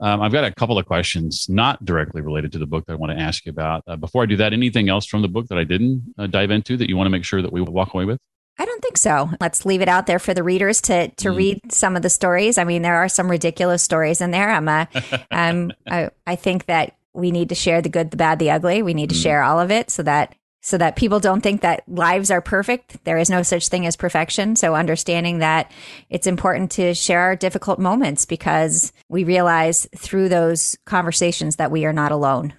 Um, 0.00 0.22
I've 0.22 0.32
got 0.32 0.44
a 0.44 0.54
couple 0.54 0.78
of 0.78 0.86
questions 0.86 1.46
not 1.48 1.84
directly 1.84 2.20
related 2.20 2.52
to 2.52 2.58
the 2.58 2.66
book 2.66 2.86
that 2.86 2.92
I 2.92 2.96
want 2.96 3.16
to 3.16 3.18
ask 3.18 3.44
you 3.44 3.50
about. 3.50 3.82
Uh, 3.86 3.96
before 3.96 4.22
I 4.22 4.26
do 4.26 4.36
that, 4.36 4.52
anything 4.52 4.88
else 4.88 5.06
from 5.06 5.22
the 5.22 5.28
book 5.28 5.48
that 5.48 5.58
I 5.58 5.64
didn't 5.64 6.14
uh, 6.16 6.28
dive 6.28 6.52
into 6.52 6.76
that 6.76 6.88
you 6.88 6.96
want 6.96 7.06
to 7.06 7.10
make 7.10 7.24
sure 7.24 7.42
that 7.42 7.52
we 7.52 7.60
walk 7.60 7.94
away 7.94 8.04
with? 8.04 8.20
I 8.58 8.64
don't 8.64 8.82
think 8.82 8.98
so. 8.98 9.30
Let's 9.40 9.64
leave 9.64 9.82
it 9.82 9.88
out 9.88 10.06
there 10.06 10.18
for 10.18 10.34
the 10.34 10.42
readers 10.42 10.80
to 10.82 11.08
to 11.08 11.28
mm. 11.28 11.36
read 11.36 11.72
some 11.72 11.96
of 11.96 12.02
the 12.02 12.10
stories. 12.10 12.58
I 12.58 12.64
mean, 12.64 12.82
there 12.82 12.96
are 12.96 13.08
some 13.08 13.30
ridiculous 13.30 13.82
stories 13.82 14.20
in 14.20 14.32
there. 14.32 14.50
I'm 14.50 14.68
a, 14.68 14.88
um, 15.30 15.72
I, 15.86 16.10
I 16.26 16.36
think 16.36 16.66
that 16.66 16.96
we 17.12 17.30
need 17.30 17.50
to 17.50 17.54
share 17.54 17.80
the 17.82 17.88
good, 17.88 18.10
the 18.10 18.16
bad, 18.16 18.38
the 18.38 18.50
ugly. 18.50 18.82
We 18.82 18.94
need 18.94 19.10
to 19.10 19.16
mm. 19.16 19.22
share 19.22 19.42
all 19.42 19.60
of 19.60 19.70
it 19.70 19.90
so 19.90 20.02
that 20.02 20.34
so 20.60 20.76
that 20.76 20.96
people 20.96 21.20
don't 21.20 21.40
think 21.40 21.60
that 21.60 21.84
lives 21.88 22.30
are 22.30 22.40
perfect. 22.40 23.02
There 23.04 23.16
is 23.16 23.30
no 23.30 23.42
such 23.42 23.68
thing 23.68 23.86
as 23.86 23.96
perfection. 23.96 24.56
So 24.56 24.74
understanding 24.74 25.38
that 25.38 25.70
it's 26.10 26.26
important 26.26 26.72
to 26.72 26.94
share 26.94 27.20
our 27.20 27.36
difficult 27.36 27.78
moments 27.78 28.24
because 28.24 28.92
we 29.08 29.22
realize 29.24 29.86
through 29.96 30.28
those 30.28 30.76
conversations 30.84 31.56
that 31.56 31.70
we 31.70 31.84
are 31.84 31.92
not 31.92 32.12
alone. 32.12 32.54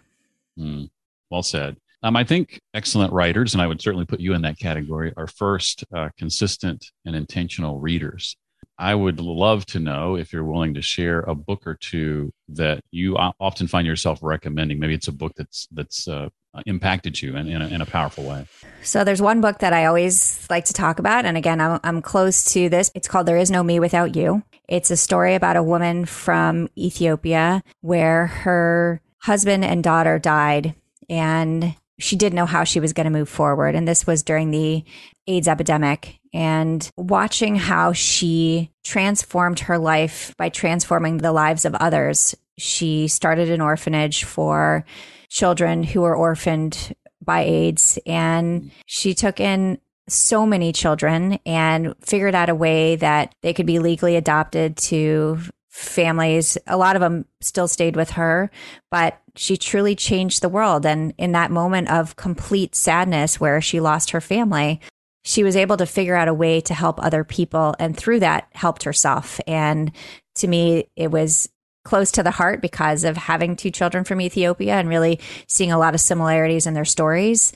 Mm. 0.57 0.89
Well 1.29 1.43
said. 1.43 1.77
Um, 2.01 2.15
I 2.15 2.23
think 2.23 2.61
excellent 2.73 3.11
writers, 3.11 3.53
and 3.53 3.61
I 3.61 3.67
would 3.67 3.81
certainly 3.81 4.05
put 4.05 4.19
you 4.19 4.33
in 4.33 4.41
that 4.43 4.57
category, 4.57 5.13
are 5.17 5.27
first 5.27 5.83
uh, 5.93 6.09
consistent 6.17 6.85
and 7.05 7.15
intentional 7.15 7.79
readers. 7.79 8.37
I 8.77 8.95
would 8.95 9.19
love 9.19 9.65
to 9.67 9.79
know 9.79 10.15
if 10.15 10.31
you're 10.31 10.45
willing 10.45 10.73
to 10.75 10.81
share 10.81 11.19
a 11.19 11.35
book 11.35 11.67
or 11.67 11.75
two 11.75 12.31
that 12.47 12.81
you 12.91 13.17
often 13.17 13.67
find 13.67 13.85
yourself 13.85 14.19
recommending. 14.21 14.79
Maybe 14.79 14.93
it's 14.93 15.09
a 15.09 15.11
book 15.11 15.33
that's 15.35 15.67
that's 15.71 16.07
uh, 16.07 16.29
impacted 16.65 17.21
you 17.21 17.35
in, 17.35 17.49
in 17.49 17.61
a, 17.61 17.67
in, 17.67 17.81
a, 17.81 17.85
powerful 17.85 18.23
way. 18.23 18.47
So 18.81 19.03
there's 19.03 19.21
one 19.21 19.41
book 19.41 19.59
that 19.59 19.73
I 19.73 19.85
always 19.85 20.47
like 20.49 20.65
to 20.65 20.73
talk 20.73 20.97
about, 20.97 21.25
and 21.25 21.37
again, 21.37 21.59
I'm, 21.61 21.79
I'm 21.83 22.01
close 22.01 22.43
to 22.53 22.69
this. 22.69 22.89
It's 22.95 23.07
called 23.07 23.25
"There 23.25 23.37
Is 23.37 23.51
No 23.51 23.63
Me 23.63 23.81
Without 23.81 24.15
You." 24.15 24.43
It's 24.69 24.91
a 24.91 24.97
story 24.97 25.35
about 25.35 25.57
a 25.57 25.63
woman 25.63 26.05
from 26.05 26.69
Ethiopia 26.77 27.63
where 27.81 28.27
her 28.27 29.01
husband 29.17 29.65
and 29.65 29.83
daughter 29.83 30.19
died, 30.19 30.75
and 31.09 31.75
she 31.99 32.15
didn't 32.15 32.35
know 32.35 32.45
how 32.45 32.63
she 32.63 32.79
was 32.79 32.93
going 32.93 33.05
to 33.05 33.11
move 33.11 33.29
forward. 33.29 33.75
And 33.75 33.87
this 33.87 34.07
was 34.07 34.23
during 34.23 34.51
the 34.51 34.83
AIDS 35.27 35.47
epidemic. 35.47 36.19
And 36.33 36.89
watching 36.97 37.55
how 37.55 37.93
she 37.93 38.71
transformed 38.83 39.61
her 39.61 39.77
life 39.77 40.33
by 40.37 40.49
transforming 40.49 41.17
the 41.17 41.31
lives 41.31 41.65
of 41.65 41.75
others. 41.75 42.35
She 42.57 43.07
started 43.07 43.49
an 43.49 43.61
orphanage 43.61 44.23
for 44.23 44.85
children 45.29 45.83
who 45.83 46.01
were 46.01 46.15
orphaned 46.15 46.95
by 47.23 47.41
AIDS. 47.41 47.99
And 48.05 48.71
she 48.85 49.13
took 49.13 49.39
in 49.39 49.79
so 50.07 50.45
many 50.45 50.71
children 50.71 51.39
and 51.45 51.93
figured 52.01 52.33
out 52.33 52.49
a 52.49 52.55
way 52.55 52.95
that 52.95 53.35
they 53.41 53.53
could 53.53 53.67
be 53.67 53.79
legally 53.79 54.15
adopted 54.15 54.77
to 54.77 55.39
families. 55.79 56.57
A 56.67 56.77
lot 56.77 56.95
of 56.95 56.99
them 56.99 57.25
still 57.41 57.67
stayed 57.67 57.95
with 57.95 58.11
her, 58.11 58.51
but 58.91 59.21
she 59.35 59.55
truly 59.55 59.95
changed 59.95 60.41
the 60.41 60.49
world. 60.49 60.85
And 60.85 61.13
in 61.17 61.31
that 61.31 61.51
moment 61.51 61.89
of 61.89 62.15
complete 62.15 62.75
sadness 62.75 63.39
where 63.39 63.61
she 63.61 63.79
lost 63.79 64.11
her 64.11 64.21
family, 64.21 64.81
she 65.23 65.43
was 65.43 65.55
able 65.55 65.77
to 65.77 65.85
figure 65.85 66.15
out 66.15 66.27
a 66.27 66.33
way 66.33 66.59
to 66.61 66.73
help 66.73 67.01
other 67.01 67.23
people. 67.23 67.75
And 67.79 67.95
through 67.95 68.19
that, 68.19 68.47
helped 68.53 68.83
herself. 68.83 69.39
And 69.47 69.91
to 70.35 70.47
me, 70.47 70.89
it 70.95 71.11
was 71.11 71.49
close 71.85 72.11
to 72.11 72.23
the 72.23 72.31
heart 72.31 72.61
because 72.61 73.03
of 73.05 73.15
having 73.15 73.55
two 73.55 73.71
children 73.71 74.03
from 74.03 74.21
Ethiopia 74.21 74.75
and 74.75 74.89
really 74.89 75.19
seeing 75.47 75.71
a 75.71 75.79
lot 75.79 75.93
of 75.93 76.01
similarities 76.01 76.67
in 76.67 76.73
their 76.73 76.85
stories 76.85 77.53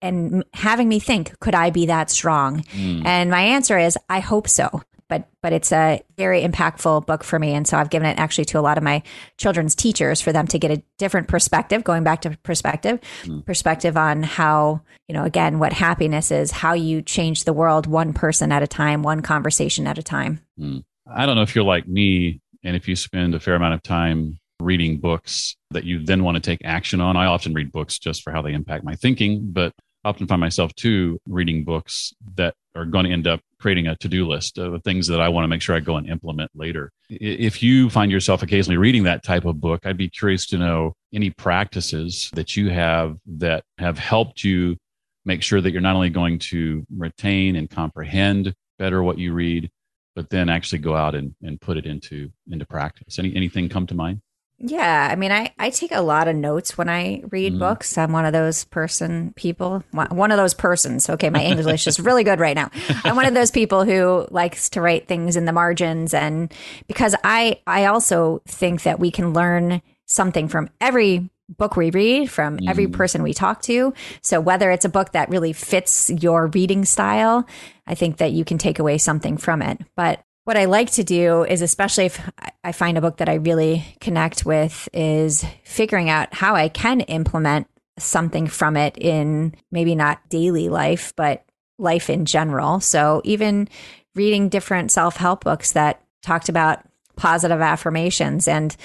and 0.00 0.44
having 0.54 0.88
me 0.88 0.98
think, 0.98 1.38
could 1.40 1.54
I 1.54 1.70
be 1.70 1.86
that 1.86 2.10
strong? 2.10 2.62
Mm. 2.62 3.04
And 3.04 3.30
my 3.30 3.40
answer 3.40 3.78
is, 3.78 3.98
I 4.08 4.20
hope 4.20 4.48
so 4.48 4.82
but 5.08 5.28
but 5.42 5.52
it's 5.52 5.72
a 5.72 6.02
very 6.16 6.42
impactful 6.42 7.06
book 7.06 7.22
for 7.22 7.38
me 7.38 7.52
and 7.52 7.66
so 7.66 7.76
i've 7.76 7.90
given 7.90 8.08
it 8.08 8.18
actually 8.18 8.44
to 8.44 8.58
a 8.58 8.60
lot 8.60 8.78
of 8.78 8.84
my 8.84 9.02
children's 9.38 9.74
teachers 9.74 10.20
for 10.20 10.32
them 10.32 10.46
to 10.46 10.58
get 10.58 10.70
a 10.70 10.82
different 10.98 11.28
perspective 11.28 11.84
going 11.84 12.04
back 12.04 12.20
to 12.22 12.30
perspective 12.42 13.00
mm. 13.22 13.44
perspective 13.44 13.96
on 13.96 14.22
how 14.22 14.80
you 15.08 15.14
know 15.14 15.24
again 15.24 15.58
what 15.58 15.72
happiness 15.72 16.30
is 16.30 16.50
how 16.50 16.72
you 16.72 17.02
change 17.02 17.44
the 17.44 17.52
world 17.52 17.86
one 17.86 18.12
person 18.12 18.52
at 18.52 18.62
a 18.62 18.66
time 18.66 19.02
one 19.02 19.22
conversation 19.22 19.86
at 19.86 19.98
a 19.98 20.02
time 20.02 20.40
mm. 20.58 20.82
i 21.06 21.26
don't 21.26 21.36
know 21.36 21.42
if 21.42 21.54
you're 21.54 21.64
like 21.64 21.86
me 21.86 22.40
and 22.62 22.76
if 22.76 22.88
you 22.88 22.96
spend 22.96 23.34
a 23.34 23.40
fair 23.40 23.54
amount 23.54 23.74
of 23.74 23.82
time 23.82 24.38
reading 24.58 24.98
books 24.98 25.54
that 25.70 25.84
you 25.84 26.02
then 26.02 26.24
want 26.24 26.34
to 26.36 26.40
take 26.40 26.60
action 26.64 27.00
on 27.00 27.16
i 27.16 27.26
often 27.26 27.52
read 27.52 27.70
books 27.70 27.98
just 27.98 28.22
for 28.22 28.32
how 28.32 28.40
they 28.40 28.54
impact 28.54 28.84
my 28.84 28.94
thinking 28.94 29.52
but 29.52 29.72
often 30.06 30.26
find 30.26 30.40
myself 30.40 30.72
too 30.74 31.20
reading 31.26 31.64
books 31.64 32.14
that 32.36 32.54
are 32.76 32.84
going 32.84 33.04
to 33.04 33.10
end 33.10 33.26
up 33.26 33.40
creating 33.58 33.88
a 33.88 33.96
to-do 33.96 34.26
list 34.26 34.58
of 34.58 34.80
things 34.84 35.06
that 35.08 35.20
I 35.20 35.28
want 35.28 35.44
to 35.44 35.48
make 35.48 35.62
sure 35.62 35.74
I 35.74 35.80
go 35.80 35.96
and 35.96 36.08
implement 36.08 36.50
later. 36.54 36.92
If 37.10 37.62
you 37.62 37.90
find 37.90 38.12
yourself 38.12 38.42
occasionally 38.42 38.76
reading 38.76 39.02
that 39.04 39.24
type 39.24 39.44
of 39.44 39.60
book, 39.60 39.84
I'd 39.84 39.96
be 39.96 40.08
curious 40.08 40.46
to 40.48 40.58
know 40.58 40.94
any 41.12 41.30
practices 41.30 42.30
that 42.34 42.56
you 42.56 42.70
have 42.70 43.16
that 43.38 43.64
have 43.78 43.98
helped 43.98 44.44
you 44.44 44.76
make 45.24 45.42
sure 45.42 45.60
that 45.60 45.72
you're 45.72 45.80
not 45.80 45.96
only 45.96 46.10
going 46.10 46.38
to 46.38 46.86
retain 46.96 47.56
and 47.56 47.68
comprehend 47.68 48.54
better 48.78 49.02
what 49.02 49.18
you 49.18 49.32
read, 49.32 49.70
but 50.14 50.30
then 50.30 50.48
actually 50.48 50.78
go 50.78 50.94
out 50.94 51.14
and, 51.14 51.34
and 51.42 51.60
put 51.60 51.76
it 51.76 51.84
into 51.84 52.30
into 52.50 52.64
practice. 52.64 53.18
Any 53.18 53.34
anything 53.34 53.68
come 53.68 53.86
to 53.88 53.94
mind? 53.94 54.20
Yeah, 54.58 55.08
I 55.10 55.16
mean, 55.16 55.32
I, 55.32 55.52
I 55.58 55.68
take 55.68 55.92
a 55.92 56.00
lot 56.00 56.28
of 56.28 56.36
notes 56.36 56.78
when 56.78 56.88
I 56.88 57.22
read 57.30 57.54
mm. 57.54 57.58
books. 57.58 57.98
I'm 57.98 58.12
one 58.12 58.24
of 58.24 58.32
those 58.32 58.64
person 58.64 59.34
people, 59.36 59.84
one 59.92 60.30
of 60.30 60.38
those 60.38 60.54
persons. 60.54 61.10
Okay, 61.10 61.28
my 61.28 61.42
English 61.44 61.86
is 61.86 62.00
really 62.00 62.24
good 62.24 62.40
right 62.40 62.56
now. 62.56 62.70
I'm 63.04 63.16
one 63.16 63.26
of 63.26 63.34
those 63.34 63.50
people 63.50 63.84
who 63.84 64.26
likes 64.30 64.70
to 64.70 64.80
write 64.80 65.08
things 65.08 65.36
in 65.36 65.44
the 65.44 65.52
margins, 65.52 66.14
and 66.14 66.52
because 66.86 67.14
I 67.22 67.60
I 67.66 67.84
also 67.86 68.40
think 68.46 68.84
that 68.84 68.98
we 68.98 69.10
can 69.10 69.34
learn 69.34 69.82
something 70.06 70.48
from 70.48 70.70
every 70.80 71.28
book 71.48 71.76
we 71.76 71.90
read, 71.90 72.30
from 72.30 72.58
mm. 72.58 72.68
every 72.68 72.86
person 72.88 73.22
we 73.22 73.34
talk 73.34 73.60
to. 73.62 73.92
So 74.22 74.40
whether 74.40 74.70
it's 74.70 74.84
a 74.84 74.90
book 74.90 75.12
that 75.12 75.28
really 75.28 75.52
fits 75.52 76.10
your 76.10 76.46
reading 76.48 76.84
style, 76.84 77.46
I 77.86 77.94
think 77.94 78.16
that 78.16 78.32
you 78.32 78.44
can 78.44 78.58
take 78.58 78.78
away 78.78 78.98
something 78.98 79.36
from 79.36 79.62
it. 79.62 79.80
But 79.96 80.22
what 80.46 80.56
I 80.56 80.66
like 80.66 80.92
to 80.92 81.02
do 81.02 81.42
is, 81.42 81.60
especially 81.60 82.06
if 82.06 82.20
I 82.62 82.70
find 82.70 82.96
a 82.96 83.00
book 83.00 83.16
that 83.16 83.28
I 83.28 83.34
really 83.34 83.84
connect 84.00 84.46
with, 84.46 84.88
is 84.92 85.44
figuring 85.64 86.08
out 86.08 86.32
how 86.32 86.54
I 86.54 86.68
can 86.68 87.00
implement 87.00 87.66
something 87.98 88.46
from 88.46 88.76
it 88.76 88.96
in 88.96 89.56
maybe 89.72 89.96
not 89.96 90.20
daily 90.28 90.68
life, 90.68 91.12
but 91.16 91.44
life 91.78 92.08
in 92.08 92.26
general. 92.26 92.78
So 92.78 93.22
even 93.24 93.68
reading 94.14 94.48
different 94.48 94.92
self 94.92 95.16
help 95.16 95.42
books 95.42 95.72
that 95.72 96.00
talked 96.22 96.48
about 96.48 96.78
positive 97.16 97.60
affirmations. 97.60 98.46
And 98.46 98.76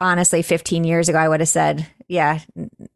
honestly, 0.00 0.40
15 0.40 0.84
years 0.84 1.10
ago, 1.10 1.18
I 1.18 1.28
would 1.28 1.40
have 1.40 1.50
said, 1.50 1.86
yeah, 2.08 2.38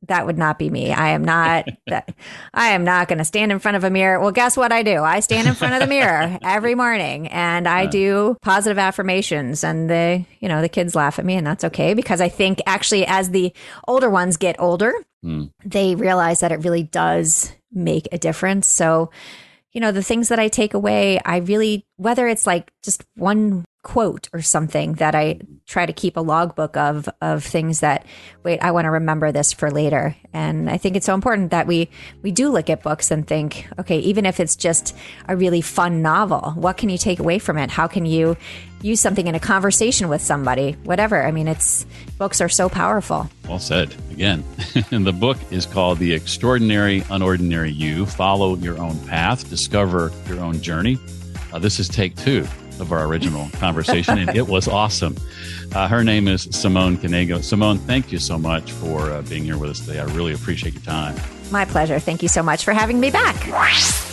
that 0.08 0.26
would 0.26 0.38
not 0.38 0.58
be 0.58 0.70
me. 0.70 0.92
I 0.92 1.10
am 1.10 1.24
not 1.24 1.66
that 1.86 2.14
I 2.52 2.70
am 2.70 2.84
not 2.84 3.08
going 3.08 3.18
to 3.18 3.24
stand 3.24 3.52
in 3.52 3.58
front 3.58 3.76
of 3.76 3.84
a 3.84 3.90
mirror. 3.90 4.20
Well, 4.20 4.32
guess 4.32 4.56
what 4.56 4.72
I 4.72 4.82
do? 4.82 5.02
I 5.02 5.20
stand 5.20 5.48
in 5.48 5.54
front 5.54 5.74
of 5.74 5.80
the 5.80 5.86
mirror 5.86 6.38
every 6.42 6.74
morning 6.74 7.28
and 7.28 7.68
I 7.68 7.86
do 7.86 8.36
positive 8.42 8.78
affirmations 8.78 9.64
and 9.64 9.88
the, 9.88 10.24
you 10.40 10.48
know, 10.48 10.60
the 10.60 10.68
kids 10.68 10.94
laugh 10.94 11.18
at 11.18 11.24
me 11.24 11.34
and 11.34 11.46
that's 11.46 11.64
okay 11.64 11.94
because 11.94 12.20
I 12.20 12.28
think 12.28 12.60
actually 12.66 13.06
as 13.06 13.30
the 13.30 13.52
older 13.86 14.10
ones 14.10 14.36
get 14.36 14.56
older, 14.58 14.92
mm. 15.24 15.50
they 15.64 15.94
realize 15.94 16.40
that 16.40 16.52
it 16.52 16.64
really 16.64 16.82
does 16.82 17.52
make 17.72 18.08
a 18.12 18.18
difference. 18.18 18.68
So, 18.68 19.10
you 19.72 19.80
know, 19.80 19.92
the 19.92 20.02
things 20.02 20.28
that 20.28 20.38
I 20.38 20.48
take 20.48 20.74
away, 20.74 21.20
I 21.24 21.38
really 21.38 21.84
whether 21.96 22.26
it's 22.26 22.46
like 22.46 22.70
just 22.82 23.04
one 23.16 23.64
quote 23.82 24.28
or 24.32 24.40
something 24.42 24.94
that 24.94 25.14
I 25.14 25.40
try 25.66 25.86
to 25.86 25.92
keep 25.92 26.16
a 26.16 26.20
logbook 26.20 26.76
of 26.76 27.08
of 27.22 27.42
things 27.42 27.80
that 27.80 28.04
wait 28.42 28.60
I 28.60 28.70
want 28.72 28.84
to 28.84 28.90
remember 28.90 29.32
this 29.32 29.52
for 29.52 29.70
later. 29.70 30.14
And 30.32 30.68
I 30.68 30.76
think 30.76 30.94
it's 30.94 31.06
so 31.06 31.14
important 31.14 31.52
that 31.52 31.66
we 31.66 31.88
we 32.22 32.32
do 32.32 32.50
look 32.50 32.68
at 32.68 32.82
books 32.82 33.10
and 33.10 33.26
think 33.26 33.66
okay 33.78 33.98
even 34.00 34.26
if 34.26 34.40
it's 34.40 34.56
just 34.56 34.94
a 35.26 35.36
really 35.36 35.62
fun 35.62 36.02
novel 36.02 36.52
what 36.56 36.76
can 36.76 36.90
you 36.90 36.98
take 36.98 37.18
away 37.18 37.38
from 37.38 37.56
it? 37.56 37.70
How 37.70 37.86
can 37.86 38.04
you 38.04 38.36
use 38.82 39.00
something 39.00 39.26
in 39.26 39.34
a 39.34 39.40
conversation 39.40 40.08
with 40.08 40.20
somebody? 40.20 40.72
Whatever. 40.84 41.24
I 41.24 41.30
mean 41.30 41.48
it's 41.48 41.86
books 42.18 42.42
are 42.42 42.48
so 42.50 42.68
powerful. 42.68 43.30
Well 43.48 43.58
said. 43.58 43.94
Again 44.10 44.44
and 44.90 45.06
the 45.06 45.12
book 45.12 45.38
is 45.50 45.64
called 45.64 45.98
The 45.98 46.12
Extraordinary 46.12 47.00
Unordinary 47.02 47.74
You 47.74 48.04
follow 48.04 48.56
your 48.56 48.78
own 48.78 48.98
path 49.06 49.48
discover 49.48 50.12
your 50.26 50.40
own 50.40 50.60
journey. 50.60 50.98
Uh, 51.54 51.58
this 51.58 51.80
is 51.80 51.88
take 51.88 52.16
2 52.16 52.46
of 52.80 52.92
our 52.92 53.06
original 53.06 53.48
conversation, 53.54 54.18
and 54.18 54.36
it 54.36 54.46
was 54.46 54.68
awesome. 54.68 55.16
Uh, 55.74 55.88
her 55.88 56.04
name 56.04 56.28
is 56.28 56.48
Simone 56.50 56.96
Knego. 56.96 57.42
Simone, 57.42 57.78
thank 57.78 58.12
you 58.12 58.18
so 58.18 58.38
much 58.38 58.72
for 58.72 59.10
uh, 59.10 59.22
being 59.22 59.44
here 59.44 59.58
with 59.58 59.70
us 59.70 59.80
today. 59.80 59.98
I 60.00 60.04
really 60.14 60.32
appreciate 60.34 60.74
your 60.74 60.82
time. 60.82 61.16
My 61.50 61.64
pleasure. 61.64 61.98
Thank 61.98 62.22
you 62.22 62.28
so 62.28 62.42
much 62.42 62.64
for 62.64 62.72
having 62.72 62.98
me 62.98 63.10
back. 63.10 63.36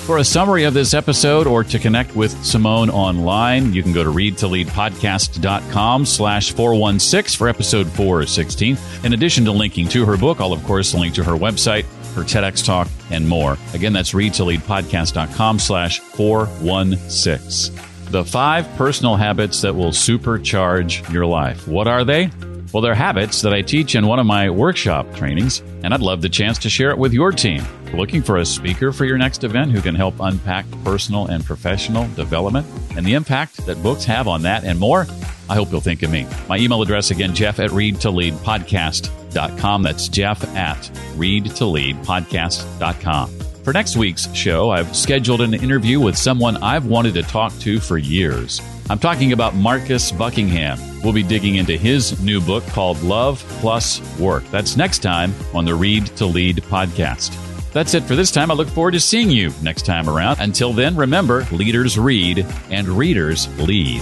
For 0.06 0.18
a 0.18 0.24
summary 0.24 0.64
of 0.66 0.74
this 0.74 0.94
episode 0.94 1.48
or 1.48 1.64
to 1.64 1.80
connect 1.80 2.16
with 2.16 2.32
Simone 2.44 2.90
online, 2.90 3.74
you 3.74 3.84
can 3.84 3.94
go 3.94 4.04
to 4.04 4.10
readtoleadpodcast.com 4.10 6.06
slash 6.06 6.52
416 6.52 7.38
for 7.38 7.48
episode 7.48 7.88
416. 7.88 8.78
In 9.04 9.14
addition 9.14 9.46
to 9.46 9.52
linking 9.52 9.88
to 9.90 10.06
her 10.06 10.18
book, 10.18 10.42
I'll 10.42 10.54
of 10.54 10.64
course 10.66 10.94
link 10.94 11.14
to 11.16 11.24
her 11.24 11.34
website, 11.34 11.86
her 12.16 12.24
TEDx 12.24 12.66
talk, 12.66 12.90
and 13.12 13.28
more. 13.28 13.58
Again, 13.74 13.94
that's 13.94 14.12
readtoleadpodcast.com 14.12 15.60
slash 15.60 16.00
416. 16.00 17.91
The 18.12 18.24
five 18.26 18.68
personal 18.76 19.16
habits 19.16 19.62
that 19.62 19.74
will 19.74 19.92
supercharge 19.92 21.10
your 21.14 21.26
life. 21.26 21.66
What 21.66 21.88
are 21.88 22.04
they? 22.04 22.30
Well, 22.74 22.82
they're 22.82 22.94
habits 22.94 23.42
that 23.42 23.54
I 23.54 23.62
teach 23.62 23.96
in 23.96 24.06
one 24.06 24.20
of 24.20 24.26
my 24.26 24.50
workshop 24.50 25.16
trainings, 25.16 25.62
and 25.82 25.94
I'd 25.94 26.02
love 26.02 26.22
the 26.22 26.28
chance 26.28 26.58
to 26.60 26.70
share 26.70 26.92
it 26.92 26.98
with 26.98 27.14
your 27.14 27.32
team. 27.32 27.64
Looking 27.94 28.22
for 28.22 28.36
a 28.38 28.46
speaker 28.46 28.92
for 28.92 29.06
your 29.06 29.18
next 29.18 29.46
event 29.46 29.72
who 29.72 29.80
can 29.80 29.96
help 29.96 30.16
unpack 30.20 30.66
personal 30.84 31.28
and 31.28 31.46
professional 31.46 32.06
development 32.16 32.68
and 32.98 33.06
the 33.06 33.14
impact 33.14 33.66
that 33.66 33.82
books 33.82 34.04
have 34.04 34.28
on 34.28 34.42
that 34.42 34.66
and 34.66 34.78
more? 34.78 35.08
I 35.50 35.56
hope 35.56 35.72
you'll 35.72 35.80
think 35.80 36.04
of 36.04 36.12
me. 36.12 36.28
My 36.50 36.58
email 36.58 36.82
address 36.82 37.12
again, 37.12 37.34
jeff 37.34 37.62
at 37.62 37.70
readtoleadpodcast.com. 37.70 39.84
That's 39.84 40.10
jeff 40.10 40.44
at 40.56 40.82
readtoleadpodcast.com. 41.16 43.41
For 43.64 43.74
next 43.74 43.96
week's 43.96 44.34
show, 44.34 44.72
I've 44.72 44.96
scheduled 44.96 45.42
an 45.42 45.54
interview 45.54 46.00
with 46.00 46.18
someone 46.18 46.58
I've 46.64 46.88
wanted 46.88 47.14
to 47.14 47.22
talk 47.22 47.54
to 47.60 47.80
for 47.80 48.00
years. 48.00 48.60
I'm 48.90 48.98
talking 48.98 49.34
about 49.34 49.54
Marcus 49.54 50.12
Buckingham. 50.12 50.80
We'll 51.04 51.14
be 51.14 51.22
digging 51.22 51.56
into 51.56 51.78
his 51.78 52.20
new 52.24 52.42
book 52.42 52.66
called 52.68 53.02
Love 53.04 53.44
Plus 53.60 54.02
Work. 54.20 54.44
That's 54.46 54.78
next 54.78 55.00
time 55.00 55.34
on 55.54 55.66
the 55.66 55.76
Read 55.76 56.08
to 56.18 56.26
Lead 56.26 56.58
podcast. 56.58 57.38
That's 57.72 57.94
it 57.94 58.04
for 58.04 58.16
this 58.16 58.32
time. 58.32 58.50
I 58.50 58.56
look 58.56 58.68
forward 58.68 58.92
to 58.92 59.00
seeing 59.00 59.30
you 59.30 59.54
next 59.62 59.86
time 59.86 60.10
around. 60.10 60.40
Until 60.40 60.74
then, 60.74 60.96
remember 60.96 61.46
leaders 61.52 62.00
read 62.00 62.46
and 62.72 62.88
readers 62.88 63.48
lead. 63.60 64.02